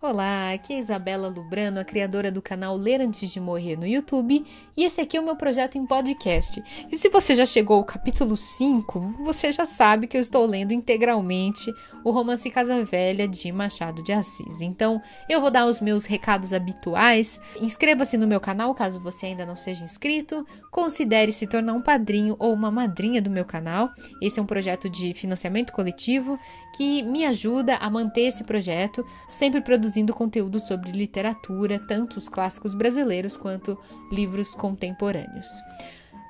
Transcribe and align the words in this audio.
Olá, 0.00 0.52
aqui 0.52 0.74
é 0.74 0.78
Isabela 0.78 1.26
Lubrano, 1.26 1.80
a 1.80 1.84
criadora 1.84 2.30
do 2.30 2.40
canal 2.40 2.76
Ler 2.76 3.00
Antes 3.00 3.32
de 3.32 3.40
Morrer 3.40 3.76
no 3.76 3.84
YouTube, 3.84 4.46
e 4.76 4.84
esse 4.84 5.00
aqui 5.00 5.16
é 5.16 5.20
o 5.20 5.24
meu 5.24 5.34
projeto 5.34 5.76
em 5.76 5.84
podcast. 5.84 6.62
E 6.88 6.96
se 6.96 7.08
você 7.08 7.34
já 7.34 7.44
chegou 7.44 7.78
ao 7.78 7.84
capítulo 7.84 8.36
5, 8.36 9.16
você 9.24 9.50
já 9.50 9.66
sabe 9.66 10.06
que 10.06 10.16
eu 10.16 10.20
estou 10.20 10.46
lendo 10.46 10.70
integralmente 10.70 11.74
o 12.04 12.12
romance 12.12 12.48
Casa 12.48 12.84
Velha 12.84 13.26
de 13.26 13.50
Machado 13.50 14.00
de 14.04 14.12
Assis. 14.12 14.60
Então, 14.60 15.02
eu 15.28 15.40
vou 15.40 15.50
dar 15.50 15.66
os 15.66 15.80
meus 15.80 16.04
recados 16.04 16.52
habituais. 16.52 17.40
Inscreva-se 17.60 18.16
no 18.16 18.28
meu 18.28 18.38
canal 18.38 18.72
caso 18.76 19.00
você 19.00 19.26
ainda 19.26 19.44
não 19.44 19.56
seja 19.56 19.82
inscrito. 19.82 20.46
Considere 20.70 21.32
se 21.32 21.48
tornar 21.48 21.72
um 21.72 21.82
padrinho 21.82 22.36
ou 22.38 22.52
uma 22.52 22.70
madrinha 22.70 23.20
do 23.20 23.30
meu 23.30 23.44
canal. 23.44 23.90
Esse 24.22 24.38
é 24.38 24.42
um 24.44 24.46
projeto 24.46 24.88
de 24.88 25.12
financiamento 25.12 25.72
coletivo 25.72 26.38
que 26.76 27.02
me 27.02 27.24
ajuda 27.24 27.74
a 27.78 27.90
manter 27.90 28.28
esse 28.28 28.44
projeto, 28.44 29.04
sempre 29.28 29.60
produzindo 29.60 29.87
conteúdo 30.14 30.58
sobre 30.60 30.92
literatura, 30.92 31.78
tanto 31.78 32.16
os 32.18 32.28
clássicos 32.28 32.74
brasileiros 32.74 33.36
quanto 33.36 33.78
livros 34.10 34.54
contemporâneos. 34.54 35.48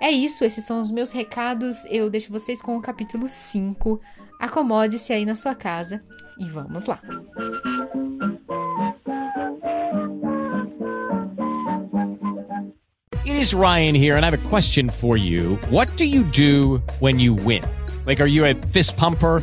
É 0.00 0.10
isso, 0.10 0.44
esses 0.44 0.64
são 0.64 0.80
os 0.80 0.90
meus 0.90 1.10
recados. 1.10 1.84
Eu 1.86 2.08
deixo 2.08 2.32
vocês 2.32 2.62
com 2.62 2.76
o 2.76 2.80
capítulo 2.80 3.26
5. 3.26 3.98
Acomode-se 4.40 5.12
aí 5.12 5.24
na 5.24 5.34
sua 5.34 5.54
casa 5.54 6.02
e 6.38 6.48
vamos 6.48 6.86
lá. 6.86 7.00
It 13.24 13.36
is 13.36 13.52
Ryan 13.52 13.94
here, 13.94 14.16
and 14.16 14.24
I 14.24 14.30
have 14.30 14.34
a 14.34 14.48
question 14.48 14.88
for 14.88 15.16
you. 15.16 15.58
What 15.70 15.96
do 15.96 16.04
you 16.04 16.22
do 16.24 16.80
when 17.00 17.18
you 17.18 17.34
win? 17.34 17.62
Like, 18.06 18.20
are 18.20 18.28
you 18.28 18.46
a 18.46 18.54
fist 18.72 18.96
pumper? 18.96 19.42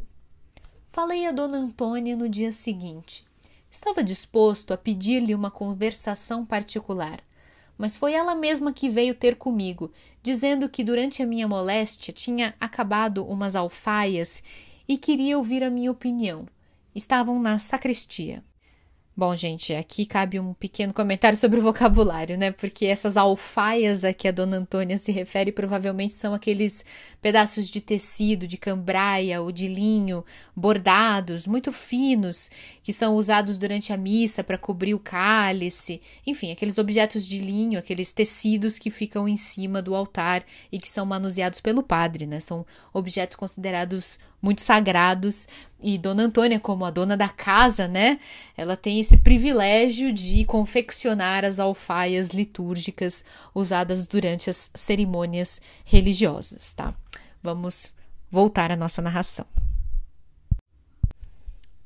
Falei 0.93 1.25
a 1.25 1.31
Dona 1.31 1.57
Antônia 1.57 2.17
no 2.17 2.27
dia 2.27 2.51
seguinte. 2.51 3.25
Estava 3.71 4.03
disposto 4.03 4.73
a 4.73 4.77
pedir-lhe 4.77 5.33
uma 5.33 5.49
conversação 5.49 6.45
particular, 6.45 7.23
mas 7.77 7.95
foi 7.95 8.11
ela 8.11 8.35
mesma 8.35 8.73
que 8.73 8.89
veio 8.89 9.15
ter 9.15 9.37
comigo, 9.37 9.89
dizendo 10.21 10.67
que 10.67 10.83
durante 10.83 11.23
a 11.23 11.25
minha 11.25 11.47
moléstia 11.47 12.13
tinha 12.13 12.53
acabado 12.59 13.25
umas 13.25 13.55
alfaias 13.55 14.43
e 14.85 14.97
queria 14.97 15.37
ouvir 15.37 15.63
a 15.63 15.69
minha 15.69 15.89
opinião. 15.89 16.45
Estavam 16.93 17.41
na 17.41 17.57
sacristia. 17.57 18.43
Bom, 19.21 19.35
gente, 19.35 19.71
aqui 19.75 20.03
cabe 20.03 20.39
um 20.39 20.51
pequeno 20.51 20.91
comentário 20.91 21.37
sobre 21.37 21.59
o 21.59 21.61
vocabulário, 21.61 22.39
né? 22.39 22.49
Porque 22.49 22.87
essas 22.87 23.15
alfaias 23.15 24.03
a 24.03 24.11
que 24.15 24.27
a 24.27 24.31
dona 24.31 24.57
Antônia 24.57 24.97
se 24.97 25.11
refere 25.11 25.51
provavelmente 25.51 26.15
são 26.15 26.33
aqueles 26.33 26.83
pedaços 27.21 27.69
de 27.69 27.79
tecido, 27.81 28.47
de 28.47 28.57
cambraia 28.57 29.39
ou 29.39 29.51
de 29.51 29.67
linho, 29.67 30.25
bordados, 30.55 31.45
muito 31.45 31.71
finos, 31.71 32.49
que 32.81 32.91
são 32.91 33.15
usados 33.15 33.59
durante 33.59 33.93
a 33.93 33.97
missa 33.97 34.43
para 34.43 34.57
cobrir 34.57 34.95
o 34.95 34.99
cálice. 34.99 36.01
Enfim, 36.25 36.51
aqueles 36.51 36.79
objetos 36.79 37.27
de 37.27 37.37
linho, 37.37 37.77
aqueles 37.77 38.11
tecidos 38.11 38.79
que 38.79 38.89
ficam 38.89 39.29
em 39.29 39.35
cima 39.35 39.83
do 39.83 39.93
altar 39.93 40.43
e 40.71 40.79
que 40.79 40.89
são 40.89 41.05
manuseados 41.05 41.61
pelo 41.61 41.83
padre, 41.83 42.25
né? 42.25 42.39
São 42.39 42.65
objetos 42.91 43.35
considerados 43.35 44.17
muito 44.41 44.61
sagrados. 44.61 45.47
E 45.83 45.97
Dona 45.97 46.23
Antônia, 46.23 46.59
como 46.59 46.85
a 46.85 46.91
dona 46.91 47.17
da 47.17 47.29
casa, 47.29 47.87
né? 47.87 48.19
Ela 48.55 48.75
tem 48.75 48.99
esse 48.99 49.17
privilégio 49.17 50.11
de 50.13 50.45
confeccionar 50.45 51.43
as 51.43 51.59
alfaias 51.59 52.31
litúrgicas 52.31 53.25
usadas 53.53 54.05
durante 54.05 54.49
as 54.49 54.69
cerimônias 54.75 55.61
religiosas, 55.83 56.73
tá? 56.73 56.93
Vamos 57.41 57.93
voltar 58.29 58.71
à 58.71 58.75
nossa 58.75 59.01
narração. 59.01 59.45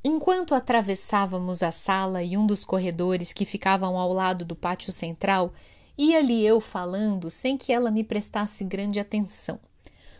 Enquanto 0.03 0.53
atravessávamos 0.53 1.63
a 1.63 1.71
sala 1.71 2.21
e 2.21 2.37
um 2.37 2.45
dos 2.45 2.63
corredores 2.63 3.33
que 3.33 3.43
ficavam 3.43 3.97
ao 3.97 4.13
lado 4.13 4.45
do 4.45 4.55
pátio 4.55 4.91
central, 4.91 5.51
ia-lhe 5.97 6.45
eu 6.45 6.61
falando 6.61 7.31
sem 7.31 7.57
que 7.57 7.73
ela 7.73 7.89
me 7.89 8.03
prestasse 8.03 8.63
grande 8.63 8.99
atenção. 8.99 9.59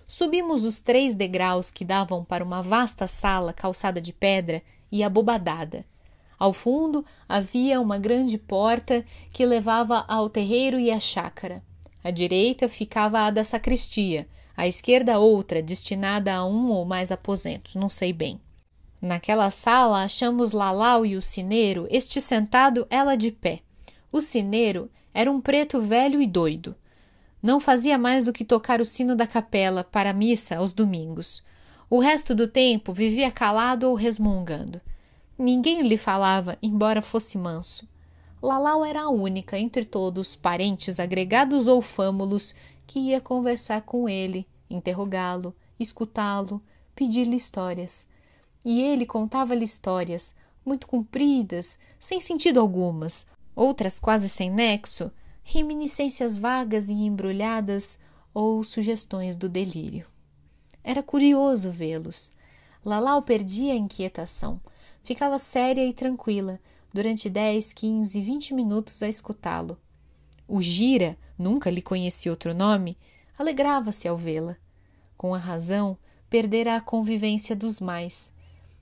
Subimos 0.07 0.65
os 0.65 0.79
três 0.79 1.15
degraus 1.15 1.71
que 1.71 1.83
davam 1.83 2.23
para 2.23 2.43
uma 2.43 2.61
vasta 2.61 3.07
sala 3.07 3.51
calçada 3.51 3.99
de 3.99 4.13
pedra 4.13 4.61
e 4.91 5.03
abobadada. 5.03 5.85
Ao 6.37 6.53
fundo 6.53 7.03
havia 7.27 7.79
uma 7.81 7.97
grande 7.97 8.37
porta 8.37 9.03
que 9.31 9.45
levava 9.45 10.05
ao 10.07 10.29
terreiro 10.29 10.79
e 10.79 10.91
à 10.91 10.99
chácara. 10.99 11.63
À 12.03 12.11
direita 12.11 12.69
ficava 12.69 13.21
a 13.21 13.31
da 13.31 13.43
sacristia, 13.43 14.27
à 14.55 14.67
esquerda 14.67 15.17
outra, 15.17 15.61
destinada 15.61 16.33
a 16.33 16.45
um 16.45 16.69
ou 16.69 16.85
mais 16.85 17.11
aposentos, 17.11 17.75
não 17.75 17.89
sei 17.89 18.13
bem. 18.13 18.39
Naquela 19.01 19.49
sala 19.49 20.03
achamos 20.03 20.51
Lalau 20.51 21.05
e 21.05 21.15
o 21.15 21.21
sineiro, 21.21 21.87
este 21.89 22.21
sentado, 22.21 22.85
ela 22.89 23.15
de 23.15 23.31
pé. 23.31 23.61
O 24.11 24.21
sineiro 24.21 24.89
era 25.13 25.29
um 25.31 25.41
preto 25.41 25.79
velho 25.81 26.21
e 26.21 26.27
doido. 26.27 26.75
Não 27.45 27.59
fazia 27.59 27.95
mais 27.95 28.25
do 28.25 28.33
que 28.33 28.43
tocar 28.43 28.81
o 28.81 28.85
sino 28.85 29.15
da 29.15 29.27
capela 29.27 29.83
para 29.83 30.09
a 30.09 30.13
missa 30.13 30.57
aos 30.57 30.73
domingos. 30.73 31.43
O 31.87 31.99
resto 31.99 32.33
do 32.33 32.47
tempo 32.47 32.91
vivia 32.91 33.29
calado 33.29 33.87
ou 33.87 33.93
resmungando. 33.93 34.81
Ninguém 35.37 35.83
lhe 35.83 35.95
falava, 35.95 36.57
embora 36.59 37.03
fosse 37.03 37.37
manso. 37.37 37.87
Lalau 38.41 38.83
era 38.83 39.03
a 39.03 39.09
única 39.09 39.59
entre 39.59 39.85
todos, 39.85 40.35
parentes 40.35 40.99
agregados 40.99 41.67
ou 41.67 41.83
fâmulos, 41.83 42.55
que 42.87 42.97
ia 42.97 43.21
conversar 43.21 43.83
com 43.83 44.09
ele, 44.09 44.47
interrogá-lo, 44.67 45.55
escutá-lo, 45.79 46.59
pedir-lhe 46.95 47.35
histórias. 47.35 48.07
E 48.65 48.81
ele 48.81 49.05
contava-lhe 49.05 49.65
histórias, 49.65 50.33
muito 50.65 50.87
compridas, 50.87 51.77
sem 51.99 52.19
sentido 52.19 52.59
algumas, 52.59 53.27
outras 53.55 53.99
quase 53.99 54.29
sem 54.29 54.49
nexo, 54.49 55.11
reminiscências 55.47 56.35
vagas 56.35 56.89
e 56.89 56.93
embrulhadas 56.93 57.99
ou 58.33 58.63
sugestões 58.63 59.37
do 59.37 59.47
delírio. 59.47 60.07
Era 60.83 61.03
curioso 61.03 61.69
vê-los. 61.69 62.33
Lalau 62.83 63.21
perdia 63.21 63.73
a 63.73 63.77
inquietação. 63.77 64.59
Ficava 65.03 65.37
séria 65.37 65.85
e 65.85 65.93
tranquila 65.93 66.59
durante 66.91 67.29
dez, 67.29 67.71
quinze, 67.71 68.19
vinte 68.21 68.53
minutos 68.55 69.01
a 69.03 69.07
escutá-lo. 69.07 69.77
O 70.47 70.61
Gira, 70.61 71.15
nunca 71.37 71.69
lhe 71.69 71.81
conheci 71.81 72.27
outro 72.27 72.53
nome, 72.53 72.97
alegrava-se 73.37 74.07
ao 74.07 74.17
vê-la. 74.17 74.57
Com 75.15 75.33
a 75.33 75.37
razão, 75.37 75.95
perdera 76.27 76.75
a 76.75 76.81
convivência 76.81 77.55
dos 77.55 77.79
mais. 77.79 78.33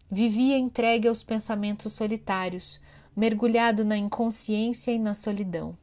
Vivia 0.10 0.58
entregue 0.58 1.10
aos 1.10 1.24
pensamentos 1.24 1.92
solitários, 1.92 2.80
mergulhado 3.16 3.84
na 3.84 3.98
inconsciência 3.98 4.92
e 4.92 4.98
na 4.98 5.14
solidão. 5.14 5.78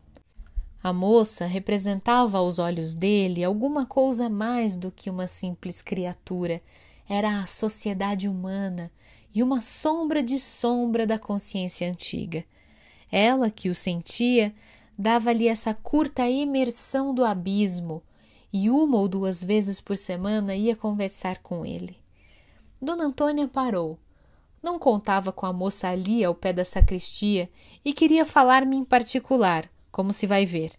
A 0.83 0.95
moça 0.95 1.45
representava 1.45 2.39
aos 2.39 2.59
olhos 2.59 2.95
dele 2.95 3.45
alguma 3.45 3.85
coisa 3.85 4.31
mais 4.31 4.79
do 4.79 4.91
que 4.91 5.11
uma 5.11 5.27
simples 5.27 5.83
criatura. 5.83 6.63
Era 7.07 7.43
a 7.43 7.47
sociedade 7.47 8.27
humana 8.27 8.91
e 9.35 9.43
uma 9.43 9.61
sombra 9.61 10.23
de 10.23 10.39
sombra 10.39 11.07
da 11.07 11.19
consciência 11.19 11.89
antiga. 11.89 12.45
Ela, 13.13 13.51
que 13.51 13.69
o 13.69 13.75
sentia, 13.75 14.55
dava-lhe 14.97 15.49
essa 15.49 15.75
curta 15.75 16.29
imersão 16.29 17.15
do 17.15 17.25
abismo, 17.25 18.03
e 18.53 18.71
uma 18.71 18.99
ou 18.99 19.07
duas 19.07 19.45
vezes 19.45 19.81
por 19.81 19.97
semana 19.97 20.55
ia 20.55 20.75
conversar 20.75 21.39
com 21.39 21.65
ele. 21.65 21.97
Dona 22.81 23.05
Antônia 23.05 23.47
parou. 23.47 23.99
Não 24.63 24.79
contava 24.79 25.31
com 25.31 25.47
a 25.47 25.53
moça 25.53 25.89
ali 25.89 26.25
ao 26.25 26.35
pé 26.35 26.53
da 26.53 26.65
sacristia 26.65 27.51
e 27.85 27.93
queria 27.93 28.27
falar-me 28.27 28.77
em 28.77 28.85
particular, 28.85 29.70
como 29.91 30.13
se 30.13 30.27
vai 30.27 30.47
ver. 30.47 30.73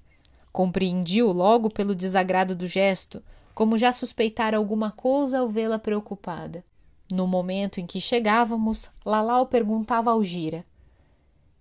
Compreendi-o 0.52 1.32
logo 1.32 1.70
pelo 1.70 1.96
desagrado 1.96 2.56
do 2.56 2.68
gesto, 2.68 3.24
como 3.54 3.78
já 3.78 3.92
suspeitara 3.92 4.58
alguma 4.58 4.92
coisa 4.92 5.40
ao 5.40 5.50
vê-la 5.50 5.80
preocupada. 5.80 6.64
No 7.12 7.28
momento 7.28 7.80
em 7.80 7.86
que 7.86 8.00
chegávamos, 8.00 8.90
Lalau 9.06 9.46
perguntava 9.46 10.12
ao 10.12 10.24
Gira: 10.24 10.66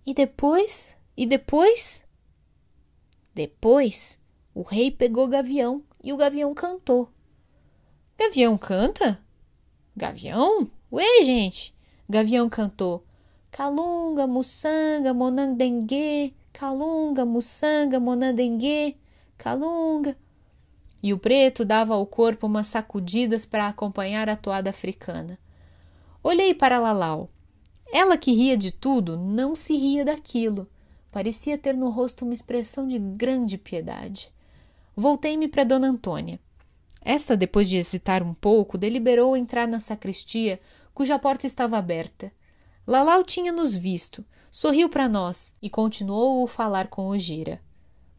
E 0.05 0.13
depois? 0.13 0.95
E 1.15 1.25
depois? 1.25 2.01
Depois, 3.33 4.19
o 4.53 4.61
rei 4.61 4.91
pegou 4.91 5.27
Gavião 5.27 5.83
e 6.03 6.11
o 6.11 6.17
Gavião 6.17 6.53
cantou. 6.53 7.09
Gavião 8.17 8.57
canta? 8.57 9.19
Gavião? 9.95 10.69
Ué, 10.91 11.23
gente! 11.23 11.73
Gavião 12.09 12.49
cantou. 12.49 13.03
Calunga, 13.49 14.25
mussanga, 14.27 15.13
monandengue, 15.13 16.33
calunga, 16.61 17.25
mussanga, 17.25 17.99
monandengue, 17.99 18.95
calunga. 19.35 20.15
E 21.01 21.11
o 21.11 21.17
preto 21.17 21.65
dava 21.65 21.95
ao 21.95 22.05
corpo 22.05 22.45
umas 22.45 22.67
sacudidas 22.67 23.47
para 23.47 23.67
acompanhar 23.67 24.29
a 24.29 24.35
toada 24.35 24.69
africana. 24.69 25.39
Olhei 26.21 26.53
para 26.53 26.77
Lalau. 26.77 27.31
Ela 27.91 28.15
que 28.15 28.31
ria 28.31 28.55
de 28.55 28.69
tudo, 28.69 29.17
não 29.17 29.55
se 29.55 29.75
ria 29.75 30.05
daquilo. 30.05 30.69
Parecia 31.11 31.57
ter 31.57 31.73
no 31.73 31.89
rosto 31.89 32.25
uma 32.25 32.33
expressão 32.35 32.87
de 32.87 32.99
grande 32.99 33.57
piedade. 33.57 34.31
Voltei-me 34.95 35.47
para 35.47 35.63
Dona 35.63 35.87
Antônia. 35.87 36.39
Esta, 37.03 37.35
depois 37.35 37.67
de 37.67 37.77
hesitar 37.77 38.21
um 38.21 38.35
pouco, 38.35 38.77
deliberou 38.77 39.35
entrar 39.35 39.67
na 39.67 39.79
sacristia, 39.79 40.61
cuja 40.93 41.17
porta 41.17 41.47
estava 41.47 41.79
aberta. 41.79 42.31
Lalau 42.85 43.23
tinha 43.23 43.51
nos 43.51 43.75
visto, 43.75 44.23
sorriu 44.51 44.89
para 44.89 45.07
nós 45.07 45.55
e 45.61 45.69
continuou 45.69 46.43
a 46.43 46.47
falar 46.47 46.87
com 46.89 47.07
o 47.07 47.17
Gira. 47.17 47.61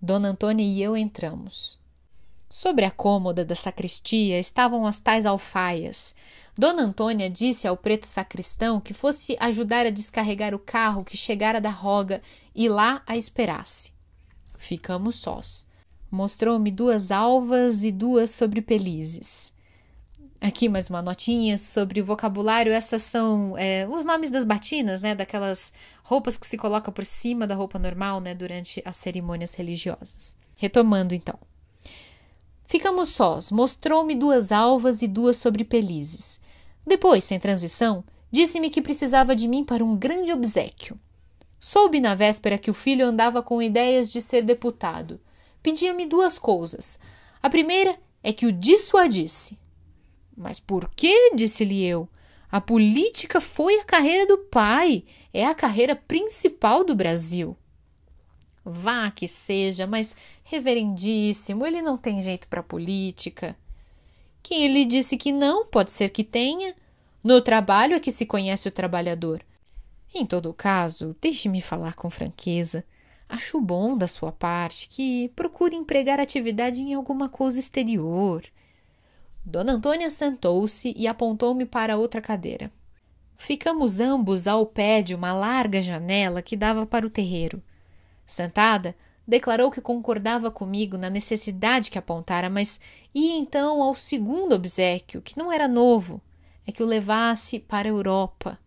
Dona 0.00 0.30
Antônia 0.30 0.64
e 0.64 0.82
eu 0.82 0.96
entramos. 0.96 1.78
Sobre 2.48 2.86
a 2.86 2.90
cômoda 2.90 3.44
da 3.44 3.54
sacristia 3.54 4.40
estavam 4.40 4.86
as 4.86 4.98
tais 4.98 5.26
alfaias. 5.26 6.14
Dona 6.56 6.82
Antônia 6.82 7.30
disse 7.30 7.68
ao 7.68 7.76
preto 7.76 8.06
sacristão 8.06 8.80
que 8.80 8.94
fosse 8.94 9.36
ajudar 9.38 9.86
a 9.86 9.90
descarregar 9.90 10.54
o 10.54 10.58
carro 10.58 11.04
que 11.04 11.16
chegara 11.16 11.60
da 11.60 11.70
roga 11.70 12.22
e 12.54 12.68
lá 12.68 13.02
a 13.06 13.16
esperasse. 13.16 13.92
Ficamos 14.56 15.16
sós. 15.16 15.66
Mostrou-me 16.10 16.70
duas 16.70 17.10
alvas 17.10 17.84
e 17.84 17.92
duas 17.92 18.30
sobrepelizes. 18.30 19.52
Aqui 20.42 20.68
mais 20.68 20.90
uma 20.90 21.00
notinha 21.00 21.56
sobre 21.56 22.00
o 22.00 22.04
vocabulário. 22.04 22.72
Essas 22.72 23.02
são 23.02 23.56
é, 23.56 23.86
os 23.88 24.04
nomes 24.04 24.28
das 24.28 24.44
batinas, 24.44 25.00
né? 25.00 25.14
Daquelas 25.14 25.72
roupas 26.02 26.36
que 26.36 26.46
se 26.46 26.58
coloca 26.58 26.90
por 26.90 27.04
cima 27.04 27.46
da 27.46 27.54
roupa 27.54 27.78
normal, 27.78 28.20
né? 28.20 28.34
Durante 28.34 28.82
as 28.84 28.96
cerimônias 28.96 29.54
religiosas. 29.54 30.36
Retomando, 30.56 31.14
então. 31.14 31.38
Ficamos 32.64 33.10
sós. 33.10 33.52
Mostrou-me 33.52 34.16
duas 34.16 34.50
alvas 34.50 35.00
e 35.00 35.06
duas 35.06 35.36
sobrepelizes. 35.36 36.40
Depois, 36.84 37.22
sem 37.22 37.38
transição, 37.38 38.02
disse-me 38.30 38.68
que 38.68 38.82
precisava 38.82 39.36
de 39.36 39.46
mim 39.46 39.64
para 39.64 39.84
um 39.84 39.96
grande 39.96 40.32
obsequio. 40.32 40.98
Soube 41.60 42.00
na 42.00 42.16
véspera 42.16 42.58
que 42.58 42.70
o 42.70 42.74
filho 42.74 43.06
andava 43.06 43.44
com 43.44 43.62
ideias 43.62 44.10
de 44.10 44.20
ser 44.20 44.42
deputado 44.42 45.20
pedia-me 45.62 46.06
duas 46.06 46.38
coisas. 46.38 46.98
A 47.42 47.48
primeira 47.48 47.96
é 48.22 48.32
que 48.32 48.46
o 48.46 48.52
dissuadisse. 48.52 49.58
Mas 50.36 50.58
por 50.58 50.90
que? 50.94 51.32
disse-lhe 51.34 51.84
eu. 51.84 52.08
A 52.50 52.60
política 52.60 53.40
foi 53.40 53.78
a 53.80 53.84
carreira 53.84 54.26
do 54.26 54.38
pai, 54.38 55.04
é 55.32 55.46
a 55.46 55.54
carreira 55.54 55.96
principal 55.96 56.84
do 56.84 56.94
Brasil. 56.94 57.56
Vá 58.64 59.10
que 59.10 59.26
seja, 59.26 59.86
mas 59.86 60.14
reverendíssimo, 60.44 61.66
ele 61.66 61.82
não 61.82 61.96
tem 61.96 62.20
jeito 62.20 62.46
para 62.48 62.62
política. 62.62 63.56
Quem 64.42 64.72
lhe 64.72 64.84
disse 64.84 65.16
que 65.16 65.32
não, 65.32 65.64
pode 65.66 65.92
ser 65.92 66.10
que 66.10 66.22
tenha. 66.22 66.74
No 67.24 67.40
trabalho 67.40 67.94
é 67.94 68.00
que 68.00 68.10
se 68.10 68.26
conhece 68.26 68.68
o 68.68 68.72
trabalhador. 68.72 69.42
Em 70.14 70.26
todo 70.26 70.52
caso, 70.52 71.16
deixe-me 71.20 71.62
falar 71.62 71.94
com 71.94 72.10
franqueza. 72.10 72.84
Acho 73.28 73.60
bom 73.60 73.96
da 73.96 74.06
sua 74.06 74.30
parte 74.30 74.88
que 74.88 75.30
procure 75.34 75.74
empregar 75.74 76.20
atividade 76.20 76.82
em 76.82 76.92
alguma 76.92 77.30
coisa 77.30 77.58
exterior. 77.58 78.44
Dona 79.44 79.72
Antônia 79.72 80.08
sentou-se 80.08 80.94
e 80.96 81.06
apontou-me 81.06 81.66
para 81.66 81.96
outra 81.96 82.20
cadeira. 82.20 82.70
Ficamos 83.36 83.98
ambos 83.98 84.46
ao 84.46 84.64
pé 84.64 85.02
de 85.02 85.14
uma 85.14 85.32
larga 85.32 85.82
janela 85.82 86.40
que 86.40 86.56
dava 86.56 86.86
para 86.86 87.06
o 87.06 87.10
terreiro. 87.10 87.60
Sentada, 88.24 88.94
declarou 89.26 89.70
que 89.70 89.80
concordava 89.80 90.50
comigo 90.50 90.96
na 90.96 91.10
necessidade 91.10 91.90
que 91.90 91.98
apontara, 91.98 92.48
mas 92.48 92.78
ia 93.12 93.34
então 93.34 93.82
ao 93.82 93.96
segundo 93.96 94.54
obsequio, 94.54 95.20
que 95.20 95.36
não 95.36 95.50
era 95.50 95.66
novo, 95.66 96.20
é 96.66 96.70
que 96.70 96.82
o 96.82 96.86
levasse 96.86 97.58
para 97.58 97.88
a 97.88 97.90
Europa. 97.90 98.58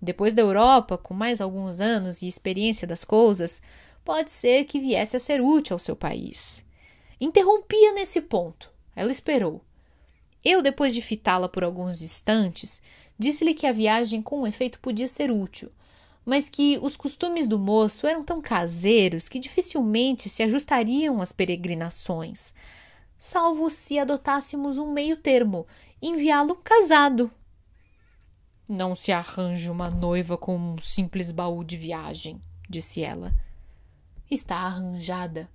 Depois 0.00 0.32
da 0.32 0.42
Europa, 0.42 0.96
com 0.96 1.12
mais 1.12 1.40
alguns 1.40 1.80
anos 1.80 2.22
e 2.22 2.28
experiência 2.28 2.86
das 2.86 3.04
coisas, 3.04 3.60
pode 4.04 4.30
ser 4.30 4.64
que 4.64 4.80
viesse 4.80 5.16
a 5.16 5.20
ser 5.20 5.40
útil 5.40 5.74
ao 5.74 5.78
seu 5.78 5.96
país. 5.96 6.64
Interrompia 7.20 7.92
nesse 7.92 8.20
ponto. 8.20 8.70
Ela 8.94 9.10
esperou. 9.10 9.60
Eu, 10.44 10.62
depois 10.62 10.94
de 10.94 11.02
fitá-la 11.02 11.48
por 11.48 11.62
alguns 11.62 12.02
instantes, 12.02 12.82
disse-lhe 13.18 13.54
que 13.54 13.66
a 13.66 13.72
viagem 13.72 14.22
com 14.22 14.46
efeito 14.46 14.80
podia 14.80 15.06
ser 15.06 15.30
útil, 15.30 15.70
mas 16.24 16.48
que 16.48 16.78
os 16.82 16.96
costumes 16.96 17.46
do 17.46 17.58
moço 17.58 18.06
eram 18.06 18.22
tão 18.22 18.40
caseiros 18.40 19.28
que 19.28 19.38
dificilmente 19.38 20.28
se 20.28 20.42
ajustariam 20.42 21.20
às 21.20 21.32
peregrinações, 21.32 22.54
salvo 23.18 23.68
se 23.68 23.98
adotássemos 23.98 24.78
um 24.78 24.90
meio 24.90 25.16
termo, 25.16 25.66
enviá-lo 26.00 26.56
casado. 26.56 27.30
Não 28.66 28.94
se 28.94 29.12
arranja 29.12 29.70
uma 29.70 29.90
noiva 29.90 30.38
com 30.38 30.56
um 30.56 30.78
simples 30.78 31.30
baú 31.30 31.62
de 31.62 31.76
viagem, 31.76 32.40
disse 32.68 33.02
ela. 33.02 33.34
Está 34.30 34.56
arranjada. 34.58 35.50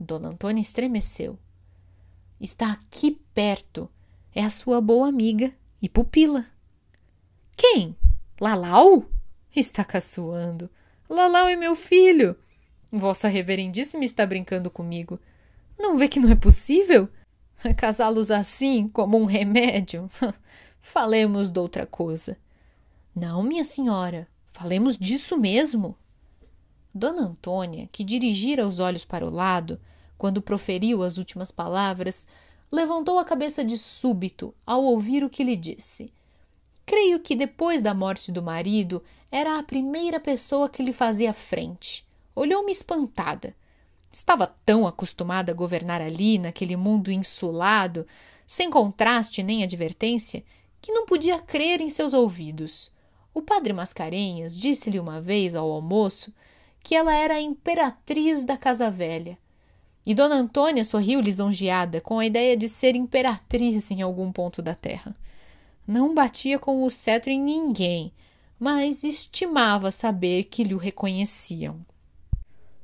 Dona 0.00 0.30
Antônia 0.30 0.62
estremeceu. 0.62 1.38
Está 2.42 2.72
aqui 2.72 3.20
perto. 3.32 3.88
É 4.34 4.42
a 4.42 4.50
sua 4.50 4.80
boa 4.80 5.06
amiga 5.06 5.52
e 5.80 5.88
pupila. 5.88 6.44
Quem? 7.56 7.96
Lalau? 8.40 9.06
Está 9.54 9.84
caçoando. 9.84 10.68
Lalau 11.08 11.46
é 11.46 11.54
meu 11.54 11.76
filho. 11.76 12.36
Vossa 12.90 13.28
Reverendíssima 13.28 14.04
está 14.04 14.26
brincando 14.26 14.72
comigo. 14.72 15.20
Não 15.78 15.96
vê 15.96 16.08
que 16.08 16.18
não 16.18 16.30
é 16.30 16.34
possível? 16.34 17.08
Casá-los 17.78 18.32
assim, 18.32 18.88
como 18.88 19.16
um 19.16 19.24
remédio? 19.24 20.10
Falemos 20.80 21.52
de 21.52 21.60
outra 21.60 21.86
coisa. 21.86 22.36
Não, 23.14 23.44
minha 23.44 23.62
senhora, 23.62 24.26
falemos 24.46 24.98
disso 24.98 25.38
mesmo. 25.38 25.96
Dona 26.92 27.22
Antônia, 27.22 27.88
que 27.92 28.02
dirigira 28.02 28.66
os 28.66 28.80
olhos 28.80 29.04
para 29.04 29.24
o 29.24 29.30
lado, 29.30 29.80
quando 30.22 30.40
proferiu 30.40 31.02
as 31.02 31.18
últimas 31.18 31.50
palavras, 31.50 32.28
levantou 32.70 33.18
a 33.18 33.24
cabeça 33.24 33.64
de 33.64 33.76
súbito 33.76 34.54
ao 34.64 34.84
ouvir 34.84 35.24
o 35.24 35.28
que 35.28 35.42
lhe 35.42 35.56
disse. 35.56 36.12
Creio 36.86 37.18
que 37.18 37.34
depois 37.34 37.82
da 37.82 37.92
morte 37.92 38.30
do 38.30 38.40
marido 38.40 39.02
era 39.32 39.58
a 39.58 39.62
primeira 39.64 40.20
pessoa 40.20 40.68
que 40.68 40.80
lhe 40.80 40.92
fazia 40.92 41.32
frente. 41.32 42.06
Olhou-me 42.36 42.70
espantada. 42.70 43.52
Estava 44.12 44.46
tão 44.64 44.86
acostumada 44.86 45.50
a 45.50 45.54
governar 45.56 46.00
ali, 46.00 46.38
naquele 46.38 46.76
mundo 46.76 47.10
insulado, 47.10 48.06
sem 48.46 48.70
contraste 48.70 49.42
nem 49.42 49.64
advertência, 49.64 50.44
que 50.80 50.92
não 50.92 51.04
podia 51.04 51.40
crer 51.40 51.80
em 51.80 51.90
seus 51.90 52.14
ouvidos. 52.14 52.92
O 53.34 53.42
padre 53.42 53.72
Mascarenhas 53.72 54.56
disse-lhe 54.56 55.00
uma 55.00 55.20
vez 55.20 55.56
ao 55.56 55.68
almoço 55.68 56.32
que 56.80 56.94
ela 56.94 57.12
era 57.12 57.34
a 57.34 57.40
imperatriz 57.40 58.44
da 58.44 58.56
Casa 58.56 58.88
Velha. 58.88 59.36
E 60.04 60.14
Dona 60.14 60.34
Antônia 60.34 60.84
sorriu 60.84 61.20
lisonjeada 61.20 62.00
com 62.00 62.18
a 62.18 62.26
ideia 62.26 62.56
de 62.56 62.68
ser 62.68 62.96
imperatriz 62.96 63.90
em 63.90 64.02
algum 64.02 64.32
ponto 64.32 64.60
da 64.60 64.74
terra. 64.74 65.14
Não 65.86 66.14
batia 66.14 66.58
com 66.58 66.84
o 66.84 66.90
cetro 66.90 67.30
em 67.30 67.40
ninguém, 67.40 68.12
mas 68.58 69.04
estimava 69.04 69.90
saber 69.90 70.44
que 70.44 70.64
lhe 70.64 70.74
o 70.74 70.78
reconheciam. 70.78 71.84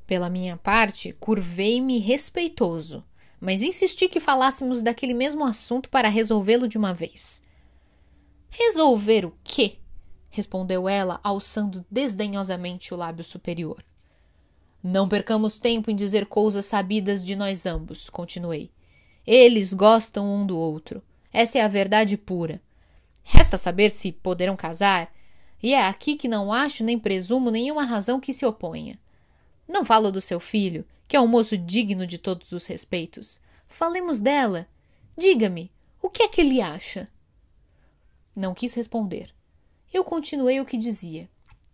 Pela 0.06 0.30
minha 0.30 0.56
parte, 0.56 1.12
curvei-me 1.12 1.98
respeitoso, 1.98 3.04
mas 3.40 3.62
insisti 3.62 4.08
que 4.08 4.20
falássemos 4.20 4.80
daquele 4.80 5.14
mesmo 5.14 5.44
assunto 5.44 5.88
para 5.90 6.08
resolvê-lo 6.08 6.66
de 6.66 6.78
uma 6.78 6.94
vez. 6.94 7.42
Resolver 8.48 9.26
o 9.26 9.34
quê? 9.44 9.76
respondeu 10.30 10.88
ela, 10.88 11.20
alçando 11.22 11.84
desdenhosamente 11.90 12.94
o 12.94 12.96
lábio 12.96 13.24
superior. 13.24 13.82
Não 14.82 15.08
percamos 15.08 15.58
tempo 15.58 15.90
em 15.90 15.96
dizer 15.96 16.26
coisas 16.26 16.64
sabidas 16.64 17.24
de 17.24 17.34
nós 17.34 17.66
ambos, 17.66 18.08
continuei. 18.08 18.70
Eles 19.26 19.74
gostam 19.74 20.26
um 20.26 20.46
do 20.46 20.56
outro. 20.56 21.02
Essa 21.32 21.58
é 21.58 21.60
a 21.60 21.68
verdade 21.68 22.16
pura. 22.16 22.60
Resta 23.22 23.58
saber 23.58 23.90
se 23.90 24.10
poderão 24.10 24.56
casar, 24.56 25.12
e 25.62 25.74
é 25.74 25.82
aqui 25.82 26.16
que 26.16 26.28
não 26.28 26.52
acho 26.52 26.84
nem 26.84 26.98
presumo 26.98 27.50
nenhuma 27.50 27.84
razão 27.84 28.20
que 28.20 28.32
se 28.32 28.46
oponha. 28.46 28.98
Não 29.68 29.84
falo 29.84 30.10
do 30.10 30.20
seu 30.20 30.40
filho, 30.40 30.84
que 31.06 31.16
é 31.16 31.20
um 31.20 31.26
moço 31.26 31.58
digno 31.58 32.06
de 32.06 32.16
todos 32.16 32.52
os 32.52 32.66
respeitos. 32.66 33.40
Falemos 33.66 34.20
dela. 34.20 34.66
Diga-me, 35.16 35.70
o 36.00 36.08
que 36.08 36.22
é 36.22 36.28
que 36.28 36.40
ele 36.40 36.60
acha? 36.60 37.08
Não 38.34 38.54
quis 38.54 38.72
responder. 38.72 39.34
Eu 39.92 40.04
continuei 40.04 40.60
o 40.60 40.64
que 40.64 40.78
dizia. 40.78 41.28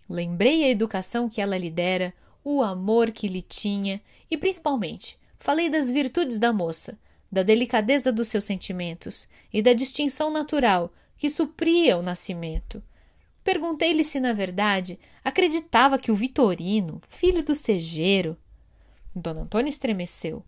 Lembrei 0.09 0.65
a 0.65 0.69
educação 0.69 1.29
que 1.29 1.41
ela 1.41 1.59
lhe 1.59 1.71
dera, 1.71 2.13
o 2.45 2.63
amor 2.63 3.11
que 3.11 3.27
lhe 3.27 3.41
tinha 3.41 4.01
e, 4.31 4.37
principalmente, 4.37 5.19
falei 5.39 5.71
das 5.71 5.91
virtudes 5.91 6.39
da 6.39 6.53
moça, 6.53 6.99
da 7.33 7.43
delicadeza 7.43 8.13
dos 8.13 8.29
seus 8.29 8.45
sentimentos 8.45 9.27
e 9.53 9.63
da 9.63 9.73
distinção 9.73 10.31
natural 10.31 10.93
que 11.17 11.31
supria 11.31 11.97
o 11.97 12.03
nascimento. 12.03 12.83
Perguntei-lhe 13.43 14.05
se, 14.05 14.21
na 14.21 14.33
verdade, 14.33 14.99
acreditava 15.25 15.99
que 15.99 16.13
o 16.13 16.15
Vitorino, 16.15 17.01
filho 17.09 17.43
do 17.43 17.55
Segeiro. 17.55 18.37
Dona 19.15 19.43
Antônia 19.43 19.71
estremeceu. 19.71 20.43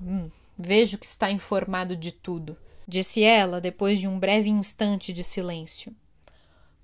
Hum, 0.00 0.30
vejo 0.56 0.98
que 0.98 1.06
está 1.06 1.30
informado 1.30 1.96
de 1.96 2.12
tudo, 2.12 2.56
disse 2.86 3.22
ela 3.22 3.60
depois 3.60 3.98
de 3.98 4.06
um 4.06 4.18
breve 4.18 4.48
instante 4.48 5.12
de 5.12 5.24
silêncio. 5.24 5.94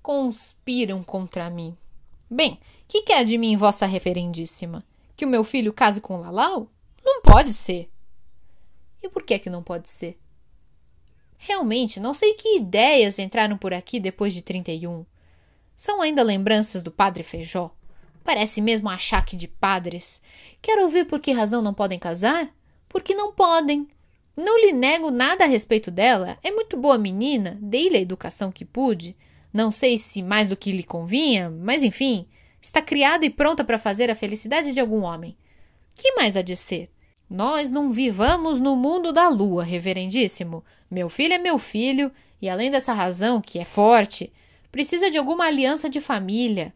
Conspiram 0.01 1.03
contra 1.03 1.49
mim. 1.49 1.77
Bem, 2.33 2.59
que 2.87 3.03
quer 3.03 3.23
de 3.23 3.37
mim, 3.37 3.55
vossa 3.55 3.85
reverendíssima? 3.85 4.83
Que 5.15 5.23
o 5.23 5.27
meu 5.27 5.43
filho 5.43 5.71
case 5.71 6.01
com 6.01 6.17
Lalau? 6.17 6.67
Não 7.05 7.21
pode 7.21 7.53
ser. 7.53 7.91
E 9.03 9.07
por 9.07 9.21
que 9.21 9.35
é 9.35 9.39
que 9.39 9.51
não 9.51 9.61
pode 9.61 9.87
ser? 9.87 10.17
Realmente, 11.37 11.99
não 11.99 12.11
sei 12.11 12.33
que 12.33 12.57
ideias 12.57 13.19
entraram 13.19 13.55
por 13.55 13.71
aqui 13.71 13.99
depois 13.99 14.33
de 14.33 14.41
31. 14.41 15.05
São 15.77 16.01
ainda 16.01 16.23
lembranças 16.23 16.81
do 16.81 16.89
padre 16.89 17.21
Feijó. 17.21 17.69
Parece 18.23 18.61
mesmo 18.61 18.89
achaque 18.89 19.35
de 19.35 19.47
padres. 19.47 20.19
Quero 20.59 20.81
ouvir 20.85 21.05
por 21.05 21.19
que 21.19 21.33
razão 21.33 21.61
não 21.61 21.73
podem 21.73 21.99
casar? 21.99 22.51
Porque 22.89 23.13
não 23.13 23.31
podem. 23.31 23.87
Não 24.35 24.59
lhe 24.59 24.71
nego 24.71 25.11
nada 25.11 25.43
a 25.43 25.47
respeito 25.47 25.91
dela. 25.91 26.39
É 26.43 26.49
muito 26.49 26.75
boa 26.77 26.97
menina, 26.97 27.59
dei-lhe 27.61 27.97
a 27.97 28.01
educação 28.01 28.51
que 28.51 28.65
pude. 28.65 29.15
Não 29.53 29.71
sei 29.71 29.97
se 29.99 30.23
mais 30.23 30.47
do 30.47 30.57
que 30.57 30.71
lhe 30.71 30.83
convinha, 30.83 31.49
mas 31.49 31.83
enfim, 31.83 32.25
está 32.59 32.81
criada 32.81 33.25
e 33.25 33.29
pronta 33.29 33.63
para 33.63 33.77
fazer 33.77 34.09
a 34.09 34.15
felicidade 34.15 34.73
de 34.73 34.79
algum 34.79 35.03
homem. 35.03 35.37
Que 35.93 36.13
mais 36.13 36.35
há 36.35 36.41
de 36.41 36.55
ser? 36.55 36.89
Nós 37.29 37.69
não 37.69 37.91
vivamos 37.91 38.59
no 38.59 38.75
mundo 38.75 39.11
da 39.11 39.29
lua, 39.29 39.63
reverendíssimo. 39.63 40.63
Meu 40.89 41.09
filho 41.09 41.33
é 41.33 41.37
meu 41.37 41.59
filho, 41.59 42.11
e 42.41 42.49
além 42.49 42.71
dessa 42.71 42.93
razão, 42.93 43.39
que 43.39 43.59
é 43.59 43.65
forte, 43.65 44.31
precisa 44.71 45.11
de 45.11 45.17
alguma 45.17 45.45
aliança 45.45 45.89
de 45.89 46.01
família. 46.01 46.73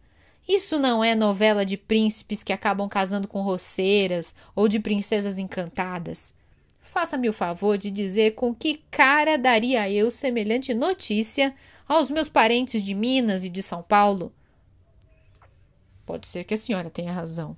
Isso 0.47 0.79
não 0.79 1.03
é 1.03 1.13
novela 1.13 1.65
de 1.65 1.77
príncipes 1.77 2.43
que 2.43 2.53
acabam 2.53 2.87
casando 2.87 3.27
com 3.27 3.41
roceiras 3.41 4.35
ou 4.55 4.67
de 4.67 4.79
princesas 4.79 5.37
encantadas. 5.37 6.33
Faça-me 6.81 7.27
o 7.27 7.33
favor 7.33 7.77
de 7.77 7.91
dizer 7.91 8.35
com 8.35 8.55
que 8.55 8.81
cara 8.89 9.37
daria 9.37 9.89
eu 9.91 10.09
semelhante 10.09 10.73
notícia 10.73 11.53
aos 11.87 12.11
meus 12.11 12.29
parentes 12.29 12.83
de 12.83 12.93
Minas 12.93 13.43
e 13.45 13.49
de 13.49 13.63
São 13.63 13.81
Paulo. 13.81 14.33
Pode 16.05 16.27
ser 16.27 16.43
que 16.43 16.53
a 16.53 16.57
senhora 16.57 16.89
tenha 16.89 17.11
razão. 17.11 17.55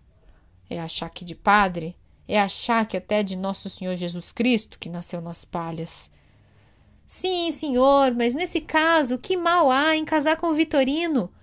É 0.69 0.79
achar 0.79 1.09
que 1.09 1.25
de 1.25 1.35
padre 1.35 1.95
é 2.29 2.39
achar 2.39 2.85
que 2.85 2.95
até 2.95 3.23
de 3.23 3.35
nosso 3.35 3.67
Senhor 3.71 3.95
Jesus 3.95 4.31
Cristo, 4.31 4.77
que 4.77 4.87
nasceu 4.87 5.19
nas 5.19 5.43
palhas. 5.43 6.11
Sim, 7.07 7.49
senhor, 7.49 8.13
mas 8.13 8.35
nesse 8.35 8.61
caso, 8.61 9.17
que 9.17 9.35
mal 9.35 9.71
há 9.71 9.95
em 9.95 10.05
casar 10.05 10.37
com 10.37 10.45
o 10.47 10.53
Vitorino? 10.53 11.33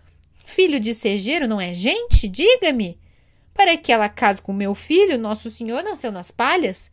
Filho 0.44 0.78
de 0.78 0.94
Segeiro 0.94 1.48
não 1.48 1.60
é 1.60 1.74
gente? 1.74 2.28
Diga-me. 2.28 3.00
Para 3.52 3.76
que 3.76 3.90
ela 3.90 4.08
case 4.08 4.40
com 4.40 4.52
meu 4.52 4.76
filho, 4.76 5.18
nosso 5.18 5.50
senhor 5.50 5.82
nasceu 5.82 6.12
nas 6.12 6.30
palhas. 6.30 6.92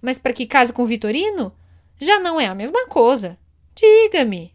Mas 0.00 0.20
para 0.20 0.32
que 0.32 0.46
case 0.46 0.72
com 0.72 0.84
o 0.84 0.86
Vitorino? 0.86 1.52
Já 1.98 2.20
não 2.20 2.40
é 2.40 2.46
a 2.46 2.54
mesma 2.54 2.86
coisa. 2.86 3.36
Diga-me. 3.74 4.54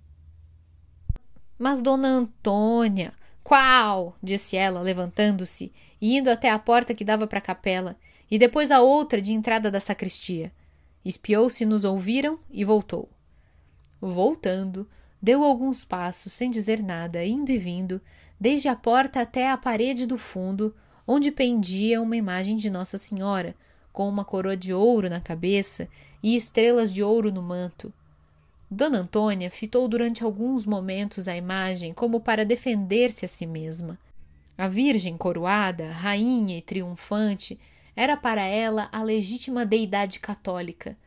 Mas, 1.58 1.82
dona 1.82 2.08
Antônia, 2.08 3.14
qual? 3.44 4.18
disse 4.22 4.56
ela, 4.56 4.82
levantando-se 4.82 5.72
e 6.02 6.18
indo 6.18 6.30
até 6.30 6.50
a 6.50 6.60
porta 6.60 6.94
que 6.94 7.06
dava 7.06 7.26
para 7.26 7.40
a 7.40 7.42
capela 7.42 7.98
e 8.30 8.38
depois 8.38 8.72
a 8.72 8.82
outra 8.82 9.22
de 9.22 9.34
entrada 9.34 9.72
da 9.72 9.80
sacristia. 9.80 10.52
Espiou 11.04 11.50
se 11.50 11.66
nos 11.66 11.86
ouviram 11.86 12.38
e 12.52 12.66
voltou. 12.66 13.10
Voltando, 14.00 14.88
deu 15.22 15.44
alguns 15.44 15.86
passos 15.86 16.34
sem 16.34 16.52
dizer 16.52 16.84
nada, 16.84 17.24
indo 17.26 17.52
e 17.52 17.58
vindo, 17.58 18.02
desde 18.40 18.68
a 18.68 18.76
porta 18.76 19.22
até 19.22 19.50
a 19.50 19.58
parede 19.58 20.06
do 20.06 20.18
fundo, 20.18 20.76
onde 21.08 21.32
pendia 21.32 22.02
uma 22.02 22.18
imagem 22.18 22.58
de 22.58 22.70
Nossa 22.70 22.98
Senhora, 22.98 23.56
com 23.94 24.08
uma 24.08 24.26
coroa 24.26 24.58
de 24.58 24.74
ouro 24.74 25.10
na 25.10 25.22
cabeça 25.22 25.88
e 26.22 26.36
estrelas 26.36 26.94
de 26.94 27.02
ouro 27.02 27.32
no 27.32 27.42
manto. 27.42 27.92
Dona 28.70 29.00
Antônia 29.00 29.50
fitou 29.50 29.88
durante 29.88 30.24
alguns 30.24 30.66
momentos 30.66 31.28
a 31.28 31.36
imagem 31.38 31.94
como 31.94 32.20
para 32.20 32.44
defender-se 32.44 33.24
a 33.24 33.28
si 33.28 33.48
mesma. 33.48 33.98
A 34.58 34.68
Virgem 34.68 35.16
coroada, 35.16 35.92
rainha 35.92 36.58
e 36.58 36.62
triunfante, 36.62 37.58
era 37.96 38.18
para 38.18 38.44
ela 38.44 38.90
a 38.92 39.02
legítima 39.02 39.66
deidade 39.66 40.20
católica, 40.20 40.98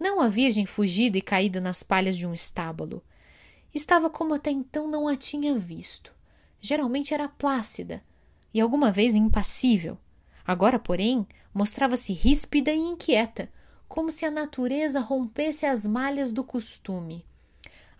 não 0.00 0.20
a 0.20 0.28
virgem 0.28 0.64
fugida 0.64 1.18
e 1.18 1.22
caída 1.22 1.60
nas 1.60 1.82
palhas 1.82 2.16
de 2.16 2.26
um 2.26 2.32
estábulo. 2.32 3.02
Estava 3.74 4.08
como 4.08 4.34
até 4.34 4.50
então 4.50 4.88
não 4.88 5.06
a 5.06 5.14
tinha 5.14 5.56
visto. 5.58 6.12
Geralmente 6.60 7.12
era 7.12 7.28
plácida 7.28 8.02
e 8.52 8.60
alguma 8.60 8.90
vez 8.90 9.14
impassível. 9.14 9.98
Agora, 10.44 10.78
porém, 10.78 11.26
mostrava-se 11.52 12.12
ríspida 12.14 12.72
e 12.72 12.78
inquieta, 12.78 13.50
como 13.90 14.08
se 14.08 14.24
a 14.24 14.30
natureza 14.30 15.00
rompesse 15.00 15.66
as 15.66 15.84
malhas 15.84 16.30
do 16.32 16.44
costume. 16.44 17.26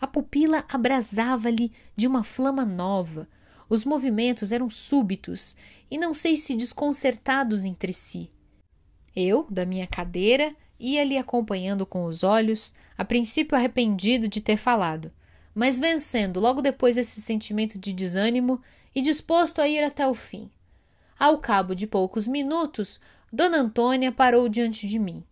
A 0.00 0.06
pupila 0.06 0.64
abrasava-lhe 0.68 1.72
de 1.96 2.06
uma 2.06 2.22
flama 2.22 2.64
nova. 2.64 3.28
Os 3.68 3.84
movimentos 3.84 4.52
eram 4.52 4.70
súbitos 4.70 5.56
e 5.90 5.98
não 5.98 6.14
sei 6.14 6.36
se 6.36 6.54
desconcertados 6.54 7.64
entre 7.64 7.92
si. 7.92 8.30
Eu, 9.16 9.44
da 9.50 9.66
minha 9.66 9.84
cadeira, 9.88 10.54
ia 10.78 11.02
lhe 11.02 11.18
acompanhando 11.18 11.84
com 11.84 12.04
os 12.04 12.22
olhos, 12.22 12.72
a 12.96 13.04
princípio 13.04 13.58
arrependido 13.58 14.28
de 14.28 14.40
ter 14.40 14.56
falado, 14.56 15.10
mas 15.52 15.80
vencendo 15.80 16.38
logo 16.38 16.62
depois 16.62 16.96
esse 16.96 17.20
sentimento 17.20 17.76
de 17.76 17.92
desânimo 17.92 18.62
e 18.94 19.02
disposto 19.02 19.60
a 19.60 19.66
ir 19.66 19.82
até 19.82 20.06
o 20.06 20.14
fim. 20.14 20.48
Ao 21.18 21.38
cabo 21.38 21.74
de 21.74 21.88
poucos 21.88 22.28
minutos, 22.28 23.00
Dona 23.32 23.58
Antônia 23.58 24.12
parou 24.12 24.48
diante 24.48 24.86
de 24.86 24.96
mim. 24.96 25.24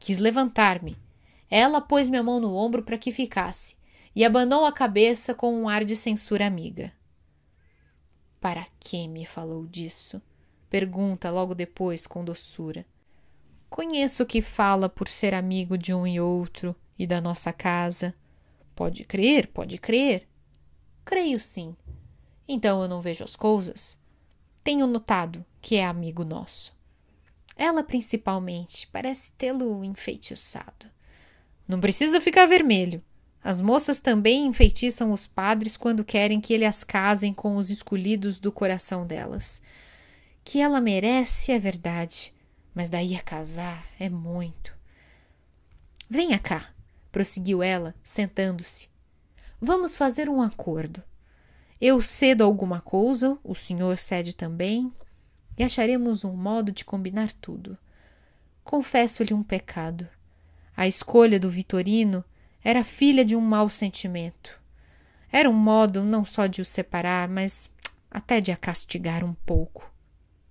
Quis 0.00 0.18
levantar-me. 0.18 0.96
Ela 1.50 1.80
pôs 1.80 2.08
minha 2.08 2.22
mão 2.22 2.40
no 2.40 2.56
ombro 2.56 2.82
para 2.82 2.98
que 2.98 3.12
ficasse 3.12 3.76
e 4.16 4.24
abanou 4.24 4.64
a 4.64 4.72
cabeça 4.72 5.34
com 5.34 5.54
um 5.54 5.68
ar 5.68 5.84
de 5.84 5.94
censura 5.94 6.46
amiga. 6.46 6.90
Para 8.40 8.66
que 8.80 9.06
me 9.06 9.26
falou 9.26 9.66
disso? 9.66 10.20
Pergunta 10.70 11.30
logo 11.30 11.54
depois 11.54 12.06
com 12.06 12.24
doçura. 12.24 12.86
Conheço 13.68 14.24
que 14.24 14.40
fala 14.40 14.88
por 14.88 15.06
ser 15.06 15.34
amigo 15.34 15.76
de 15.76 15.92
um 15.92 16.06
e 16.06 16.18
outro 16.18 16.74
e 16.98 17.06
da 17.06 17.20
nossa 17.20 17.52
casa. 17.52 18.14
Pode 18.74 19.04
crer, 19.04 19.48
pode 19.48 19.76
crer. 19.76 20.26
Creio 21.04 21.38
sim. 21.38 21.76
Então 22.48 22.80
eu 22.80 22.88
não 22.88 23.02
vejo 23.02 23.22
as 23.22 23.36
coisas. 23.36 24.00
Tenho 24.64 24.86
notado 24.86 25.44
que 25.60 25.76
é 25.76 25.84
amigo 25.84 26.24
nosso. 26.24 26.79
Ela, 27.60 27.84
principalmente, 27.84 28.86
parece 28.86 29.32
tê-lo 29.32 29.84
enfeitiçado. 29.84 30.86
Não 31.68 31.78
precisa 31.78 32.20
ficar 32.20 32.46
vermelho. 32.46 33.02
As 33.42 33.60
moças 33.60 34.00
também 34.00 34.46
enfeitiçam 34.46 35.10
os 35.10 35.26
padres 35.26 35.76
quando 35.76 36.04
querem 36.04 36.40
que 36.40 36.52
ele 36.52 36.64
as 36.64 36.82
casem 36.82 37.32
com 37.32 37.56
os 37.56 37.70
escolhidos 37.70 38.38
do 38.38 38.50
coração 38.50 39.06
delas. 39.06 39.62
Que 40.42 40.60
ela 40.60 40.80
merece 40.80 41.52
é 41.52 41.58
verdade 41.58 42.32
mas 42.74 42.88
daí 42.88 43.14
a 43.14 43.22
casar 43.22 43.84
é 43.98 44.08
muito. 44.08 44.74
Venha 46.08 46.38
cá, 46.38 46.72
prosseguiu 47.10 47.62
ela, 47.62 47.94
sentando-se. 48.02 48.88
Vamos 49.60 49.96
fazer 49.96 50.28
um 50.28 50.40
acordo. 50.40 51.02
Eu 51.80 52.00
cedo 52.00 52.42
alguma 52.42 52.80
coisa, 52.80 53.38
o 53.42 53.54
senhor 53.54 53.96
cede 53.96 54.34
também. 54.34 54.92
E 55.60 55.62
acharemos 55.62 56.24
um 56.24 56.34
modo 56.34 56.72
de 56.72 56.86
combinar 56.86 57.30
tudo. 57.34 57.76
Confesso-lhe 58.64 59.34
um 59.34 59.42
pecado. 59.42 60.08
A 60.74 60.88
escolha 60.88 61.38
do 61.38 61.50
Vitorino 61.50 62.24
era 62.64 62.82
filha 62.82 63.26
de 63.26 63.36
um 63.36 63.42
mau 63.42 63.68
sentimento. 63.68 64.58
Era 65.30 65.50
um 65.50 65.52
modo 65.52 66.02
não 66.02 66.24
só 66.24 66.46
de 66.46 66.62
o 66.62 66.64
separar, 66.64 67.28
mas 67.28 67.70
até 68.10 68.40
de 68.40 68.50
a 68.50 68.56
castigar 68.56 69.22
um 69.22 69.34
pouco. 69.34 69.92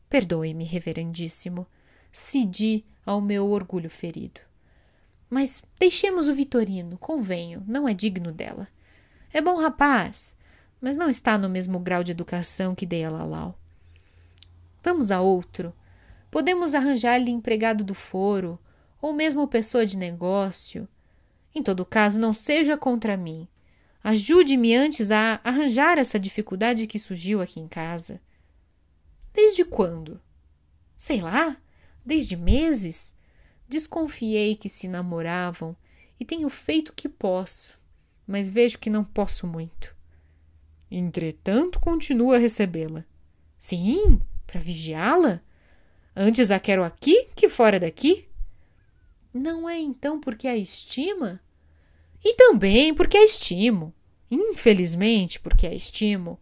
Perdoe-me, 0.08 0.64
reverendíssimo. 0.64 1.66
Cedi 2.12 2.86
ao 3.04 3.20
meu 3.20 3.50
orgulho 3.50 3.90
ferido. 3.90 4.42
Mas 5.28 5.64
deixemos 5.80 6.28
o 6.28 6.36
Vitorino, 6.36 7.00
convenho, 7.00 7.64
não 7.68 7.90
é 7.90 7.96
digno 7.96 8.32
dela. 8.32 8.68
É 9.34 9.42
bom 9.42 9.60
rapaz, 9.60 10.38
mas 10.80 10.98
não 10.98 11.10
está 11.10 11.36
no 11.36 11.50
mesmo 11.50 11.80
grau 11.80 12.04
de 12.04 12.12
educação 12.12 12.76
que 12.76 12.86
dei 12.86 13.04
a 13.04 13.10
Lalau. 13.10 13.58
Vamos 14.84 15.12
a 15.12 15.22
outro. 15.22 15.74
Podemos 16.32 16.74
arranjar-lhe 16.74 17.32
empregado 17.32 17.84
do 17.84 17.94
foro, 17.94 18.60
ou 19.02 19.14
mesmo 19.14 19.48
pessoa 19.48 19.86
de 19.86 19.98
negócio. 19.98 20.88
Em 21.54 21.64
todo 21.64 21.86
caso, 21.86 22.20
não 22.20 22.34
seja 22.34 22.78
contra 22.78 23.18
mim. 23.18 23.48
Ajude-me 24.04 24.76
antes 24.76 25.12
a 25.12 25.40
arranjar 25.44 25.98
essa 25.98 26.20
dificuldade 26.20 26.88
que 26.88 27.00
surgiu 27.00 27.42
aqui 27.42 27.60
em 27.60 27.68
casa. 27.68 28.22
Desde 29.34 29.66
quando? 29.66 30.22
Sei 30.96 31.22
lá, 31.22 31.58
desde 32.06 32.36
meses. 32.36 33.16
Desconfiei 33.68 34.56
que 34.56 34.70
se 34.70 34.88
namoravam 34.88 35.76
e 36.20 36.26
tenho 36.26 36.50
feito 36.50 36.90
o 36.90 36.94
que 36.94 37.08
posso, 37.08 37.80
mas 38.26 38.50
vejo 38.50 38.80
que 38.80 38.90
não 38.90 39.04
posso 39.04 39.46
muito. 39.46 39.96
Entretanto, 40.90 41.80
continuo 41.80 42.34
a 42.34 42.38
recebê-la. 42.38 43.06
Sim, 43.58 44.20
para 44.50 44.60
vigiá-la? 44.60 45.42
Antes 46.16 46.50
a 46.50 46.60
quero 46.60 46.84
aqui 46.84 47.28
que 47.36 47.48
fora 47.48 47.80
daqui. 47.80 48.26
Não 49.34 49.70
é 49.70 49.78
então 49.78 50.20
porque 50.20 50.48
a 50.48 50.58
estima? 50.58 51.40
E 52.24 52.34
também 52.34 52.94
porque 52.94 53.18
a 53.18 53.24
estimo. 53.24 53.94
Infelizmente, 54.30 55.40
porque 55.40 55.68
a 55.68 55.74
estimo. 55.74 56.40